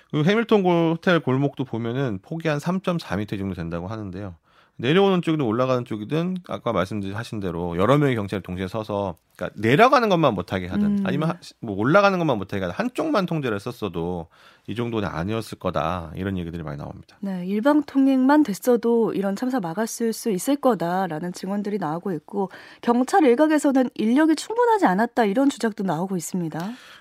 그 0.10 0.24
해밀턴 0.24 0.64
호텔 0.64 1.20
골목도 1.20 1.66
보면은 1.66 2.18
폭이 2.24 2.48
한 2.48 2.58
3.4m 2.58 3.38
정도 3.38 3.54
된다고 3.54 3.86
하는데요. 3.86 4.34
내려오는 4.78 5.22
쪽이든 5.22 5.46
올라가는 5.46 5.86
쪽이든 5.86 6.38
아까 6.48 6.74
말씀하신 6.74 7.40
대로 7.40 7.78
여러 7.78 7.98
명의 7.98 8.16
경찰이 8.16 8.42
동시에 8.42 8.68
서서 8.68 9.16
그러니까 9.36 9.60
내려가는 9.60 10.10
것만 10.10 10.34
못하게 10.34 10.68
하든 10.68 11.00
음. 11.00 11.04
아니면 11.06 11.34
뭐 11.60 11.76
올라가는 11.76 12.18
것만 12.18 12.38
못하게 12.38 12.66
하든 12.66 12.76
한쪽만 12.76 13.26
통제를 13.26 13.60
썼어도 13.60 14.28
이 14.68 14.76
정도는 14.76 15.10
아니었을 15.10 15.58
거다 15.58 16.12
이런 16.16 16.38
얘기들이 16.38 16.62
많이 16.62 16.78
나옵니다. 16.78 17.18
네, 17.20 17.46
일방 17.48 17.84
통행만 17.84 18.44
됐어도 18.44 19.14
이런 19.14 19.36
참사 19.36 19.60
막았을 19.60 20.14
수 20.14 20.30
있을 20.30 20.56
거다라는 20.56 21.34
증언들이 21.34 21.80
나오고 21.80 22.12
있고 22.14 22.52
경찰 22.82 23.24
일각에서는 23.24 23.90
인력이 23.96 24.36
충분하지 24.36 24.86
않았다 24.86 25.26
이런 25.26 25.50
주장도 25.50 25.84
나오고 25.84 26.16
있습니다. 26.16 26.60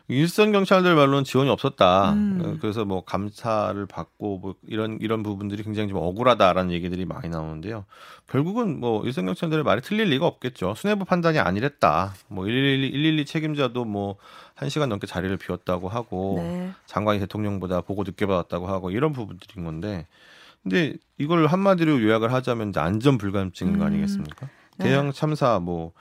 일선 0.09 0.53
경찰들 0.53 0.95
말로는 0.95 1.25
지원이 1.25 1.51
없었다. 1.51 2.13
음. 2.15 2.43
어, 2.43 2.57
그래서 2.61 2.85
뭐 2.85 3.05
감사를 3.05 3.85
받고 3.87 4.39
뭐 4.39 4.55
이런 4.67 4.99
이런 5.01 5.23
부분들이 5.23 5.63
굉장히 5.63 5.91
좀 5.91 5.99
억울하다라는 5.99 6.73
얘기들이 6.73 7.05
많이 7.05 7.29
나오는 7.29 7.60
데요. 7.61 7.85
결국은 8.29 8.81
뭐 8.81 9.05
일선 9.05 9.27
경찰들의 9.27 9.65
말이 9.65 9.81
틀릴 9.81 10.09
리가 10.11 10.27
없겠죠. 10.27 10.75
수뇌부 10.75 11.05
판단이 11.05 11.39
아니랬다. 11.39 12.15
뭐 12.29 12.45
112, 12.45 12.91
112 12.93 13.25
책임자도 13.25 13.85
뭐 13.85 14.17
1시간 14.57 14.87
넘게 14.89 15.07
자리를 15.07 15.37
비웠다고 15.37 15.89
하고 15.89 16.37
네. 16.39 16.73
장관이 16.87 17.19
대통령보다 17.21 17.81
보고 17.81 18.03
늦게 18.03 18.27
받았다고 18.27 18.69
하고 18.69 18.91
이런 18.91 19.13
부분들인 19.13 19.65
건데 19.65 20.07
근데 20.63 20.95
이걸 21.17 21.47
한마디로 21.47 22.03
요약을 22.03 22.33
하자면 22.33 22.73
안전 22.77 23.17
불감증인 23.17 23.79
거 23.79 23.85
음. 23.85 23.87
아니겠습니까? 23.87 24.49
네. 24.79 24.85
대형 24.85 25.13
참사 25.13 25.59
뭐 25.59 25.93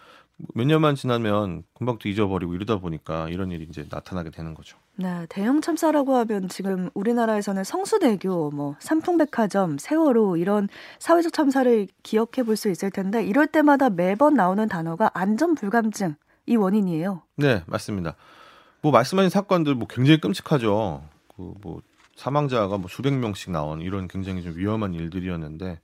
몇 0.53 0.65
년만 0.65 0.95
지나면 0.95 1.63
금방 1.73 1.97
또 1.99 2.07
잊어버리고 2.07 2.53
이러다 2.55 2.77
보니까 2.77 3.29
이런 3.29 3.51
일이 3.51 3.65
이제 3.69 3.85
나타나게 3.89 4.29
되는 4.29 4.53
거죠. 4.53 4.77
네, 5.01 5.25
대형 5.29 5.61
참사라고 5.61 6.17
하면 6.17 6.49
지금 6.49 6.89
우리나라에서는 6.93 7.63
성수대교, 7.63 8.51
뭐 8.51 8.75
삼풍백화점, 8.79 9.77
세월호 9.77 10.35
이런 10.35 10.67
사회적 10.99 11.31
참사를 11.31 11.87
기억해 12.03 12.43
볼 12.43 12.57
수 12.57 12.69
있을 12.69 12.91
텐데 12.91 13.23
이럴 13.23 13.47
때마다 13.47 13.89
매번 13.89 14.33
나오는 14.33 14.67
단어가 14.67 15.09
안전 15.13 15.55
불감증 15.55 16.15
이 16.47 16.57
원인이에요. 16.57 17.21
네, 17.37 17.63
맞습니다. 17.67 18.15
뭐 18.81 18.91
말씀하신 18.91 19.29
사건들 19.29 19.75
뭐 19.75 19.87
굉장히 19.87 20.19
끔찍하죠. 20.19 21.03
그 21.35 21.53
뭐 21.61 21.81
사망자가 22.17 22.77
뭐 22.77 22.89
수백 22.89 23.13
명씩 23.13 23.51
나온 23.51 23.79
이런 23.79 24.09
굉장히 24.09 24.43
좀 24.43 24.57
위험한 24.57 24.93
일들이었는데 24.93 25.79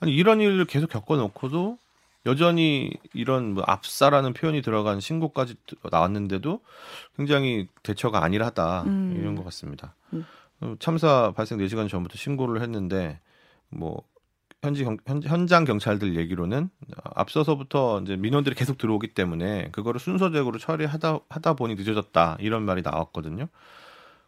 아니 0.00 0.12
이런 0.14 0.42
일을 0.42 0.66
계속 0.66 0.90
겪어 0.90 1.16
놓고도 1.16 1.78
여전히 2.26 2.90
이런 3.14 3.54
뭐 3.54 3.64
압사라는 3.66 4.34
표현이 4.34 4.62
들어간 4.62 5.00
신고까지 5.00 5.54
나왔는데도 5.90 6.60
굉장히 7.16 7.66
대처가 7.82 8.22
안일하다 8.22 8.82
음. 8.82 9.16
이런 9.18 9.34
것 9.34 9.44
같습니다. 9.44 9.94
음. 10.12 10.26
어, 10.60 10.74
참사 10.78 11.32
발생 11.34 11.58
4시간 11.58 11.88
전부터 11.88 12.16
신고를 12.16 12.60
했는데 12.62 13.20
뭐 13.70 14.02
현지 14.62 14.84
경, 14.84 14.98
현, 15.06 15.22
현장 15.22 15.64
경찰들 15.64 16.16
얘기로는 16.16 16.68
앞서서부터 17.14 18.02
이제 18.02 18.16
민원들이 18.16 18.54
계속 18.54 18.76
들어오기 18.76 19.08
때문에 19.08 19.70
그거를 19.72 19.98
순서적으로 19.98 20.58
처리하다 20.58 21.20
하다 21.28 21.54
보니 21.54 21.76
늦어졌다 21.76 22.36
이런 22.40 22.64
말이 22.64 22.82
나왔거든요. 22.82 23.48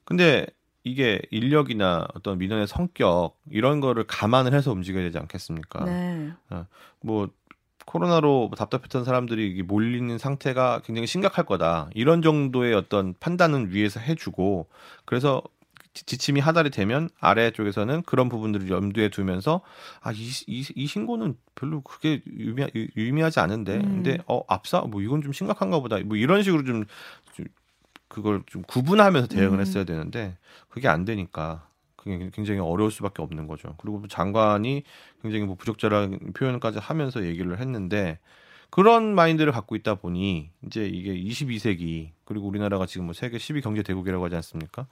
근데 0.05 0.47
이게 0.85 1.21
인력이나 1.31 2.09
어떤 2.15 2.39
민원의 2.39 2.67
성격 2.67 3.37
이런 3.51 3.81
거를 3.81 4.05
감안을 4.05 4.53
해서 4.55 4.73
움직여야 4.73 5.05
되지 5.05 5.19
않겠습니까? 5.19 5.85
네. 5.85 6.33
어, 6.51 6.67
뭐 7.01 7.29
코로나로 7.87 8.51
답답했던 8.57 9.05
사람들이 9.05 9.63
몰리는 9.63 10.17
상태가 10.19 10.81
굉장히 10.85 11.07
심각할 11.07 11.45
거다. 11.45 11.91
이런 11.95 12.23
정도의 12.23 12.75
어떤 12.75 13.15
판단은 13.19 13.73
위에서 13.73 14.01
해주고 14.01 14.69
그래서 15.05 15.43
지침이 15.95 16.41
하달이 16.41 16.71
되면 16.71 17.11
아래 17.21 17.51
쪽에서는 17.51 18.03
그런 18.03 18.29
부분들을 18.29 18.71
염두에 18.71 19.11
두면서 19.11 19.61
아이 20.01 20.17
이, 20.47 20.65
이 20.75 20.87
신고는 20.87 21.37
별로 21.55 21.83
그게 21.83 22.23
유미, 22.27 22.67
유미하지 22.97 23.41
않은데 23.41 23.77
음. 23.77 23.83
근데 23.83 24.19
어 24.27 24.43
압사 24.49 24.81
뭐 24.81 25.03
이건 25.03 25.23
좀 25.23 25.33
심각한가 25.33 25.81
보다 25.81 25.99
뭐 25.99 26.17
이런 26.17 26.43
식으로 26.43 26.65
좀, 26.65 26.85
좀 27.35 27.47
그걸 28.09 28.43
좀 28.47 28.63
구분하면서 28.63 29.29
대응을 29.29 29.59
음. 29.59 29.61
했어야 29.61 29.85
되는데 29.85 30.39
그게 30.69 30.89
안 30.89 31.05
되니까 31.05 31.67
그게 32.03 32.31
굉장히 32.33 32.61
어려울 32.61 32.91
수밖에 32.91 33.23
없는 33.23 33.47
거죠. 33.47 33.75
그리고 33.79 34.07
장관이 34.09 34.83
굉장히 35.23 35.45
뭐 35.45 35.55
부적절한 35.55 36.33
표현까지 36.35 36.79
하면서 36.79 37.25
얘기를 37.25 37.59
했는데 37.61 38.19
그런 38.71 39.15
마인드를 39.15 39.53
갖고 39.53 39.77
있다 39.77 39.97
보니 39.97 40.51
이제 40.67 40.87
이게 40.87 41.15
22세기 41.15 42.11
그리고 42.25 42.49
우리나라가 42.49 42.87
지금 42.87 43.07
뭐 43.07 43.15
세계 43.15 43.37
10위 43.37 43.63
경제 43.63 43.83
대국이라고 43.83 44.25
하지 44.25 44.35
않습니까? 44.37 44.87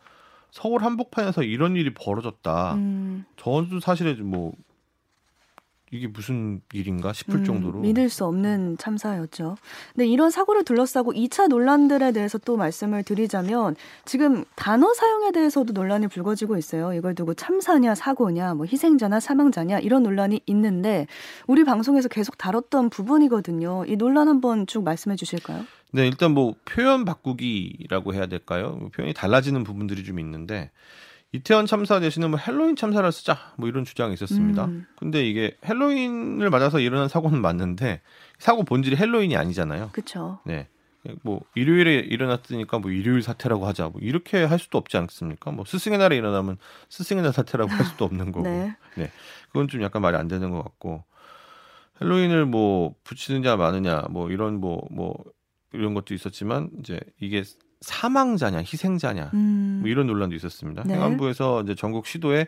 서울 0.51 0.83
한복판에서 0.83 1.43
이런 1.43 1.77
일이 1.77 1.93
벌어졌다. 1.95 2.75
음, 2.75 3.25
저도 3.37 3.81
사실은 3.81 4.25
뭐 4.27 4.53
이게 5.93 6.07
무슨 6.07 6.61
일인가 6.73 7.13
싶을 7.13 7.37
음, 7.37 7.45
정도로 7.45 7.81
믿을 7.81 8.09
수 8.09 8.25
없는 8.25 8.79
참사였죠. 8.79 9.57
근데 9.93 10.07
이런 10.07 10.31
사고를 10.31 10.65
둘러싸고 10.65 11.13
2차 11.13 11.49
논란들에 11.49 12.13
대해서 12.13 12.39
또 12.39 12.57
말씀을 12.57 13.03
드리자면 13.03 13.75
지금 14.05 14.45
단어 14.55 14.95
사용에 14.95 15.33
대해서도 15.33 15.73
논란이 15.73 16.07
불거지고 16.07 16.57
있어요. 16.59 16.93
이걸 16.95 17.17
두고 17.17 17.35
참사냐 17.35 17.97
사고냐 17.97 18.55
뭐 18.55 18.67
희생자나 18.67 19.19
사망자냐 19.19 19.81
이런 19.81 20.05
논란이 20.05 20.43
있는데 20.47 21.09
우리 21.49 21.65
방송에서 21.65 22.09
계속 22.09 22.39
다뤘던 22.39 22.91
부분이거든요. 22.91 23.85
이 23.87 23.97
논란 23.97 24.29
한번 24.29 24.69
쭉 24.69 24.85
말씀해 24.85 25.17
주실까요? 25.17 25.65
네, 25.93 26.07
일단 26.07 26.33
뭐 26.33 26.55
표현 26.65 27.05
바꾸기라고 27.05 28.15
해야 28.15 28.27
될까요? 28.27 28.77
뭐 28.79 28.91
표현이 28.91 29.13
달라지는 29.13 29.65
부분들이 29.65 30.05
좀 30.05 30.21
있는데 30.21 30.71
이태원 31.33 31.67
참사 31.67 32.01
대신에 32.01 32.27
뭐 32.27 32.39
헬로윈 32.39 32.77
참사를 32.77 33.11
쓰자 33.13 33.55
뭐 33.57 33.69
이런 33.69 33.85
주장이 33.85 34.15
있었습니다. 34.15 34.65
음. 34.65 34.87
근데 34.97 35.27
이게 35.29 35.57
헬로윈을 35.65 36.51
맞아서 36.51 36.81
일어난 36.81 37.09
사고는 37.09 37.41
맞는데 37.41 38.01
사고 38.39 38.65
본질이 38.65 38.97
헬로윈이 38.97 39.37
아니잖아요. 39.37 39.91
그렇죠. 39.93 40.41
네. 40.45 40.69
뭐 41.23 41.41
일요일에 41.55 41.95
일어났으니까 42.01 42.79
뭐 42.79 42.91
일요일 42.91 43.23
사태라고 43.23 43.67
하자 43.67 43.89
뭐 43.89 44.01
이렇게 44.03 44.43
할 44.43 44.59
수도 44.59 44.77
없지 44.77 44.97
않습니까? 44.97 45.51
뭐 45.51 45.65
스승의 45.65 45.99
날에 45.99 46.17
일어나면 46.17 46.59
스승의 46.89 47.23
날 47.23 47.33
사태라고 47.33 47.71
할 47.71 47.87
수도 47.87 48.05
없는 48.05 48.33
거고. 48.33 48.49
네. 48.97 49.11
그건 49.49 49.69
좀 49.69 49.83
약간 49.83 50.03
말이 50.03 50.17
안 50.17 50.29
되는 50.29 50.51
것 50.51 50.63
같고 50.63 51.05
헬로윈을 52.01 52.47
뭐 52.47 52.95
붙이느냐 53.05 53.57
마느냐 53.57 54.03
뭐 54.11 54.31
이런 54.31 54.61
뭐뭐 54.61 55.15
이런 55.73 55.95
것도 55.95 56.13
있었지만 56.15 56.71
이제 56.81 57.01
이게 57.21 57.45
사망자냐 57.81 58.59
희생자냐 58.59 59.31
음, 59.35 59.79
뭐 59.81 59.89
이런 59.91 60.07
논란도 60.07 60.35
있었습니다. 60.37 60.83
네. 60.85 60.95
행안부에서 60.95 61.63
이제 61.63 61.75
전국 61.75 62.07
시도에 62.07 62.47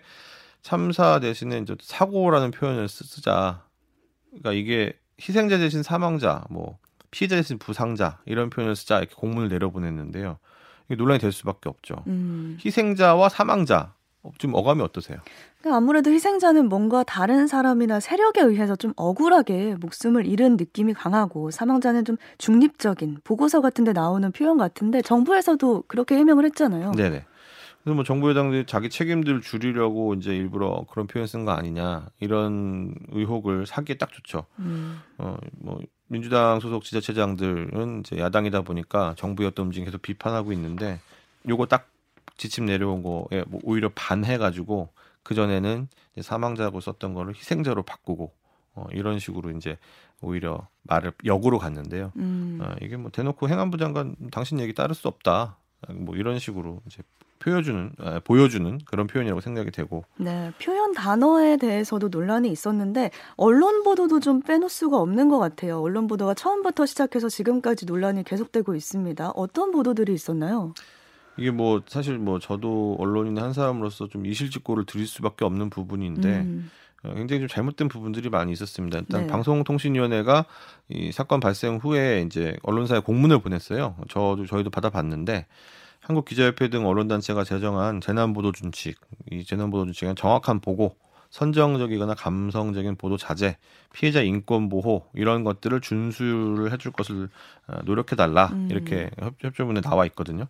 참사 0.61 1.19
대신에 1.21 1.59
이제 1.59 1.75
사고라는 1.81 2.51
표현을 2.51 2.89
쓰- 2.89 3.05
쓰자. 3.05 3.65
그러니까 4.31 4.53
이게 4.53 4.93
희생자 5.21 5.59
대신 5.59 5.83
사망자, 5.83 6.45
뭐 6.51 6.79
피해자 7.11 7.37
대신 7.37 7.59
부상자 7.59 8.19
이런 8.27 8.51
표현을 8.51 8.77
쓰자 8.77 8.99
이렇게 8.99 9.15
공문을 9.15 9.49
내려보냈는데요. 9.49 10.39
이게 10.87 10.95
논란이 10.97 11.19
될 11.21 11.33
수밖에 11.33 11.69
없죠. 11.69 11.97
음. 12.07 12.59
희생자와 12.65 13.29
사망자 13.29 13.79
어, 13.81 14.02
좀 14.39 14.55
어감이 14.55 14.83
어떠세요? 14.83 15.19
그러니까 15.61 15.77
아무래도 15.77 16.11
희생자는 16.11 16.69
뭔가 16.69 17.03
다른 17.03 17.47
사람이나 17.47 18.01
세력에 18.01 18.41
의해서 18.41 18.77
좀 18.77 18.93
억울하게 18.97 19.77
목숨을 19.81 20.27
잃은 20.27 20.57
느낌이 20.57 20.95
강하고 20.95 21.51
사망자는 21.51 22.05
좀 22.05 22.17
중립적인 22.39 23.19
보고서 23.25 23.61
같은데 23.61 23.93
나오는 23.93 24.31
표현 24.33 24.59
같은데 24.59 25.03
정부에서도 25.03 25.85
그렇게 25.89 26.17
해명을 26.17 26.45
했잖아요. 26.47 26.93
네네. 26.93 27.25
그래서 27.83 27.95
뭐 27.97 28.05
정부 28.05 28.31
여당들이 28.31 28.65
자기 28.67 28.89
책임들을 28.89 29.41
줄이려고 29.41 30.15
이제 30.15 30.35
일부러 30.37 30.85
그런 30.89 31.09
표현 31.09 31.27
쓴 31.27 31.45
거 31.45 31.51
아니냐 31.51 32.07
이런 32.21 32.95
의혹을 33.11 33.67
사기에 33.67 33.97
딱 33.97 34.13
좋죠. 34.13 34.47
음, 34.61 35.01
어, 35.19 35.37
뭐 35.59 35.81
민주당 36.07 36.61
소속 36.61 36.85
지자체장들은 36.85 38.01
이제 38.01 38.19
야당이다 38.19 38.63
보니까 38.63 39.15
정부의 39.17 39.49
어떤 39.49 39.67
움직임 39.67 39.87
계속 39.87 40.01
비판하고 40.01 40.53
있는데 40.53 41.01
요거 41.49 41.67
딱 41.67 41.89
지침 42.37 42.67
내려온 42.67 43.03
거에 43.03 43.45
뭐 43.47 43.61
오히려 43.63 43.91
반해가지고 43.95 44.89
그 45.23 45.35
전에는 45.35 45.89
사망자고 46.21 46.81
썼던 46.81 47.15
거를 47.15 47.35
희생자로 47.35 47.83
바꾸고 47.83 48.33
어, 48.75 48.87
이런 48.93 49.19
식으로 49.19 49.51
이제 49.51 49.79
오히려 50.21 50.67
말을 50.85 51.13
역으로 51.25 51.59
갔는데요. 51.59 52.13
음. 52.17 52.59
어, 52.63 52.75
이게 52.81 52.97
뭐 52.97 53.11
대놓고 53.11 53.49
행안부 53.49 53.77
장관 53.79 54.17
당신 54.31 54.61
얘기 54.61 54.73
따를 54.73 54.95
수 54.95 55.09
없다. 55.09 55.57
뭐 55.89 56.15
이런 56.15 56.39
식으로 56.39 56.81
이제 56.87 57.03
보여주는 57.43 57.91
아, 57.99 58.21
보여주는 58.23 58.79
그런 58.85 59.09
표현이라고 59.09 59.41
생각이 59.41 59.73
되고 59.73 60.05
네, 60.17 60.53
표현 60.63 60.93
단어에 60.93 61.57
대해서도 61.57 62.09
논란이 62.09 62.49
있었는데 62.51 63.11
언론 63.37 63.83
보도도 63.83 64.21
좀 64.21 64.43
빼놓을 64.43 64.71
수가 64.71 65.01
없는 65.01 65.29
것 65.29 65.39
같아요. 65.39 65.81
언론 65.81 66.07
보도가 66.07 66.35
처음부터 66.35 66.87
시작해서 66.87 67.29
지금까지 67.29 67.87
논란이 67.87 68.23
계속되고 68.23 68.77
있습니다. 68.77 69.31
어떤 69.31 69.73
보도들이 69.73 70.15
있었나요? 70.15 70.73
이게 71.39 71.51
뭐 71.51 71.83
사실 71.87 72.19
뭐 72.19 72.39
저도 72.39 72.97
언론인 72.99 73.39
한 73.39 73.53
사람으로서 73.53 74.09
좀 74.09 74.27
이실직고를 74.27 74.85
드릴 74.85 75.07
수밖에 75.07 75.45
없는 75.45 75.71
부분인데 75.71 76.41
음, 76.41 76.71
어, 77.05 77.15
굉장히 77.15 77.41
좀 77.41 77.49
잘못된 77.49 77.89
부분들이 77.89 78.29
많이 78.29 78.53
있었습니다. 78.53 78.99
일단 78.99 79.23
네. 79.23 79.27
방송통신위원회가 79.29 80.45
이 80.89 81.11
사건 81.13 81.41
발생 81.41 81.77
후에 81.77 82.23
이제 82.27 82.57
언론사에 82.63 83.01
공문을 83.01 83.41
보냈어요. 83.41 83.97
저도 84.09 84.47
저희도 84.47 84.71
받아봤는데 84.71 85.47
한국기자협회 86.01 86.69
등 86.69 86.87
언론단체가 86.87 87.45
제정한 87.45 88.01
재난보도준칙, 88.01 88.99
이 89.31 89.45
재난보도준칙은 89.45 90.17
정확한 90.17 90.61
보고, 90.61 90.97
선정적이거나 91.33 92.15
감성적인 92.15 92.97
보도 92.97 93.17
자제, 93.17 93.57
피해자 93.95 94.21
인권 94.23 94.69
보호 94.69 95.07
이런 95.15 95.45
것들을 95.45 95.81
준수를 95.81 96.71
해줄 96.73 96.93
것을 96.93 97.31
어, 97.67 97.79
노력해 97.85 98.17
달라 98.17 98.51
음. 98.53 98.69
이렇게 98.71 99.11
협- 99.19 99.35
협조문에 99.41 99.81
나와 99.81 100.05
있거든요. 100.07 100.47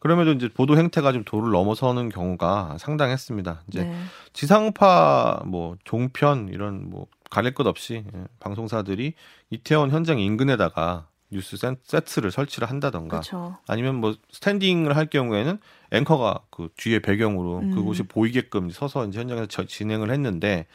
그럼에도 0.00 0.32
이제 0.32 0.48
보도 0.48 0.76
행태가 0.76 1.12
좀 1.12 1.22
도를 1.24 1.52
넘어서는 1.52 2.08
경우가 2.08 2.76
상당했습니다. 2.78 3.62
이제 3.68 3.84
네. 3.84 3.94
지상파 4.32 5.44
뭐 5.46 5.76
종편 5.84 6.48
이런 6.48 6.90
뭐 6.90 7.06
가릴 7.30 7.54
것 7.54 7.66
없이 7.66 8.04
예, 8.14 8.24
방송사들이 8.40 9.14
이태원 9.50 9.90
현장 9.92 10.18
인근에다가 10.18 11.06
뉴스 11.34 11.56
센- 11.56 11.76
세트를 11.82 12.30
설치를 12.30 12.70
한다던가 12.70 13.18
그렇죠. 13.20 13.58
아니면 13.66 13.96
뭐 13.96 14.14
스탠딩을 14.30 14.96
할 14.96 15.06
경우에는 15.06 15.58
앵커가 15.90 16.40
그 16.50 16.68
뒤에 16.76 17.00
배경으로 17.00 17.58
음. 17.58 17.74
그곳이 17.74 18.04
보이게끔 18.04 18.70
서서 18.70 19.06
이제 19.06 19.18
현장에서 19.20 19.46
저- 19.46 19.64
진행을 19.66 20.10
했는데 20.10 20.66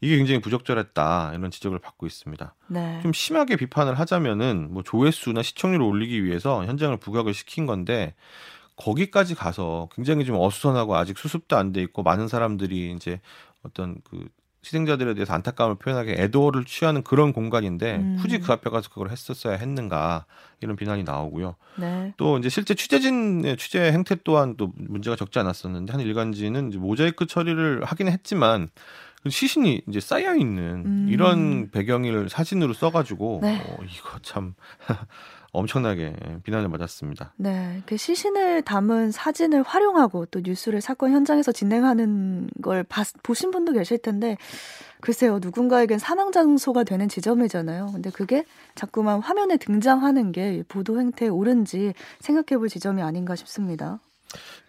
이게 0.00 0.16
굉장히 0.16 0.40
부적절했다 0.40 1.32
이런 1.34 1.50
지적을 1.50 1.78
받고 1.78 2.06
있습니다. 2.06 2.54
네. 2.66 2.98
좀 3.02 3.12
심하게 3.12 3.56
비판을 3.56 3.98
하자면은 3.98 4.72
뭐 4.72 4.82
조회수나 4.82 5.42
시청률을 5.42 5.86
올리기 5.86 6.24
위해서 6.24 6.64
현장을 6.66 6.94
부각을 6.98 7.32
시킨 7.32 7.64
건데 7.66 8.14
거기까지 8.76 9.34
가서 9.36 9.88
굉장히 9.94 10.24
좀 10.24 10.36
어수선하고 10.36 10.96
아직 10.96 11.16
수습도 11.16 11.56
안 11.56 11.72
돼 11.72 11.80
있고 11.82 12.02
많은 12.02 12.26
사람들이 12.28 12.92
이제 12.92 13.20
어떤 13.62 13.96
그 14.04 14.28
희생자들에 14.64 15.14
대해서 15.14 15.34
안타까움을 15.34 15.76
표현하게 15.76 16.14
애도를 16.18 16.64
취하는 16.64 17.02
그런 17.02 17.32
공간인데 17.32 17.96
음. 17.96 18.18
굳이 18.20 18.38
그 18.38 18.52
앞에 18.52 18.70
가서 18.70 18.88
그걸 18.88 19.10
했었어야 19.10 19.56
했는가 19.56 20.24
이런 20.60 20.76
비난이 20.76 21.04
나오고요. 21.04 21.56
네. 21.76 22.14
또 22.16 22.38
이제 22.38 22.48
실제 22.48 22.74
취재진의 22.74 23.56
취재 23.56 23.80
행태 23.92 24.16
또한 24.24 24.56
또 24.56 24.72
문제가 24.76 25.16
적지 25.16 25.38
않았었는데 25.38 25.92
한 25.92 26.00
일간지는 26.00 26.70
이제 26.70 26.78
모자이크 26.78 27.26
처리를 27.26 27.84
하긴 27.84 28.08
했지만 28.08 28.70
그 29.22 29.30
시신이 29.30 29.82
이제 29.88 30.00
쌓여 30.00 30.34
있는 30.36 30.84
음. 30.84 31.06
이런 31.10 31.70
배경을 31.70 32.28
사진으로 32.28 32.74
써가지고 32.74 33.40
네. 33.42 33.62
어, 33.66 33.78
이거 33.82 34.18
참 34.22 34.54
엄청나게 35.54 36.14
비난을 36.42 36.68
맞았습니다. 36.68 37.32
네, 37.36 37.80
그 37.86 37.96
시신을 37.96 38.62
담은 38.62 39.12
사진을 39.12 39.62
활용하고 39.62 40.26
또 40.26 40.40
뉴스를 40.42 40.80
사건 40.80 41.12
현장에서 41.12 41.52
진행하는 41.52 42.50
걸 42.60 42.82
봤, 42.82 43.06
보신 43.22 43.50
분도 43.50 43.72
계실 43.72 43.98
텐데, 43.98 44.36
글쎄요, 45.00 45.38
누군가에겐 45.40 45.98
사망 45.98 46.32
장소가 46.32 46.84
되는 46.84 47.08
지점이잖아요. 47.08 47.90
근데 47.92 48.10
그게 48.10 48.44
자꾸만 48.74 49.20
화면에 49.20 49.56
등장하는 49.56 50.32
게 50.32 50.64
보도 50.68 51.00
행태에 51.00 51.28
옳은지 51.28 51.94
생각해 52.20 52.58
볼 52.58 52.68
지점이 52.68 53.00
아닌가 53.00 53.36
싶습니다. 53.36 54.00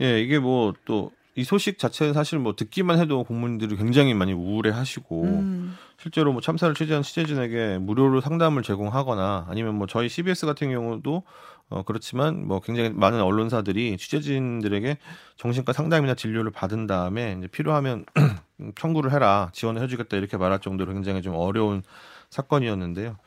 예, 0.02 0.22
이게 0.22 0.40
뭐 0.40 0.74
또 0.86 1.12
이 1.38 1.44
소식 1.44 1.78
자체는 1.78 2.14
사실 2.14 2.40
뭐 2.40 2.56
듣기만 2.56 2.98
해도 2.98 3.24
국민들이 3.26 3.76
굉장히 3.76 4.14
많이 4.14 4.32
우울해하시고 4.32 5.24
음, 5.24 5.78
실제로 6.02 6.32
뭐 6.32 6.42
참사를 6.42 6.74
취재한 6.76 7.04
취재진에게 7.04 7.78
무료로 7.80 8.22
상담을 8.22 8.64
제공하거나 8.64 9.48
아니면 9.50 9.76
뭐 9.76 9.86
저희 9.86 10.08
CBS 10.08 10.46
같은 10.46 10.72
경우도 10.72 11.24
어 11.70 11.84
그렇지만 11.84 12.48
뭐 12.48 12.62
굉장히 12.62 12.90
많은 12.90 13.22
언론사들이 13.22 13.98
취재진들에게 13.98 14.98
정신과 15.36 15.74
상담이나 15.74 16.14
진료를 16.14 16.52
받은 16.52 16.88
다음에 16.88 17.36
이제 17.38 17.48
필요하면 17.48 18.06
청구를 18.76 19.12
해라 19.12 19.50
지원을 19.52 19.82
해주겠다 19.82 20.16
이렇게 20.16 20.38
말할 20.38 20.62
정도로 20.62 20.94
굉장히 20.94 21.22
좀 21.22 21.36
어려운 21.36 21.84
사건이었는데요. 22.30 23.18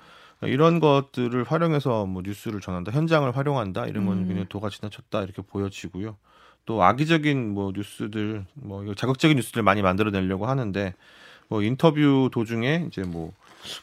이런 0.43 0.79
것들을 0.79 1.43
활용해서 1.43 2.07
뭐 2.07 2.23
뉴스를 2.25 2.61
전한다, 2.61 2.93
현장을 2.93 3.37
활용한다 3.37 3.87
이런 3.87 4.07
건 4.07 4.19
음. 4.19 4.29
굉장히 4.29 4.49
도가 4.49 4.71
지나쳤다 4.71 5.23
이렇게 5.23 5.43
보여지고요. 5.43 6.17
또 6.69 6.83
악의적인 6.83 7.55
뭐 7.55 7.73
뉴스들, 7.75 8.45
뭐 8.53 8.95
자극적인 8.95 9.39
뉴스들 9.39 9.63
많이 9.63 9.81
만들어내려고 9.81 10.47
하는데 10.47 10.93
뭐 11.49 11.63
인터뷰 11.63 12.29
도중에 12.31 12.85
이제 12.89 13.05
뭐 13.05 13.33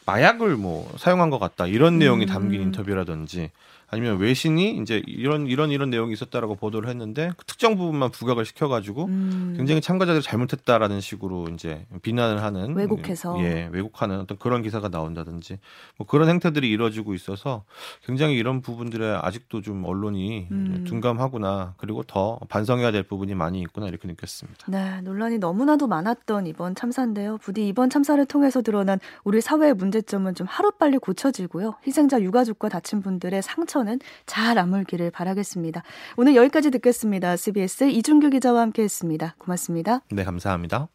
마약을 0.06 0.56
뭐 0.56 0.88
사용한 0.96 1.30
것 1.30 1.40
같다 1.40 1.66
이런 1.66 1.98
내용이 1.98 2.26
음. 2.26 2.28
담긴 2.28 2.62
인터뷰라든지 2.62 3.50
아니면 3.88 4.18
외신이 4.18 4.78
이제 4.78 5.02
이런 5.06 5.46
이런 5.46 5.70
이런 5.70 5.90
내용이 5.90 6.12
있었다라고 6.12 6.56
보도를 6.56 6.88
했는데 6.88 7.30
그 7.36 7.44
특정 7.44 7.76
부분만 7.76 8.10
부각을 8.10 8.44
시켜가지고 8.44 9.04
음. 9.04 9.54
굉장히 9.56 9.80
참가자들이 9.80 10.22
잘못했다라는 10.22 11.00
식으로 11.00 11.48
이제 11.52 11.86
비난을 12.02 12.42
하는 12.42 12.74
왜곡해서 12.74 13.38
예 13.44 13.68
왜곡하는 13.70 14.20
어떤 14.20 14.38
그런 14.38 14.62
기사가 14.62 14.88
나온다든지 14.88 15.58
뭐 15.98 16.06
그런 16.06 16.28
행태들이 16.28 16.68
이루어지고 16.68 17.14
있어서 17.14 17.64
굉장히 18.04 18.34
이런 18.36 18.60
부분들에 18.60 19.18
아직도 19.22 19.62
좀 19.62 19.84
언론이 19.84 20.48
음. 20.50 20.84
둔감하구나 20.86 21.74
그리고 21.76 22.02
더 22.02 22.40
반성해야 22.48 22.90
될 22.90 23.04
부분이 23.04 23.34
많이 23.34 23.60
있구나 23.60 23.86
이렇게 23.86 24.08
느꼈습니다. 24.08 24.66
네 24.68 25.00
논란이 25.02 25.38
너무나도 25.38 25.86
많았던 25.86 26.48
이번 26.48 26.74
참사인데요. 26.74 27.38
부디 27.38 27.68
이번 27.68 27.88
참사를 27.90 28.24
통해서 28.26 28.62
드러난 28.62 28.98
우리 29.22 29.40
사회의 29.40 29.74
문제점은 29.74 30.34
좀 30.34 30.46
하루빨리 30.48 30.98
고쳐지고요. 30.98 31.76
희생자 31.86 32.20
유가족과 32.20 32.68
다친 32.68 33.00
분들의 33.00 33.42
상처는 33.76 34.00
잘 34.24 34.58
아물기를 34.58 35.10
바라겠습니다. 35.10 35.82
오늘 36.16 36.34
여기까지 36.34 36.70
듣겠습니다. 36.70 37.36
CBS 37.36 37.84
이준규 37.84 38.30
기자와 38.30 38.62
함께했습니다. 38.62 39.36
고맙습니다. 39.38 40.00
네 40.10 40.24
감사합니다. 40.24 40.88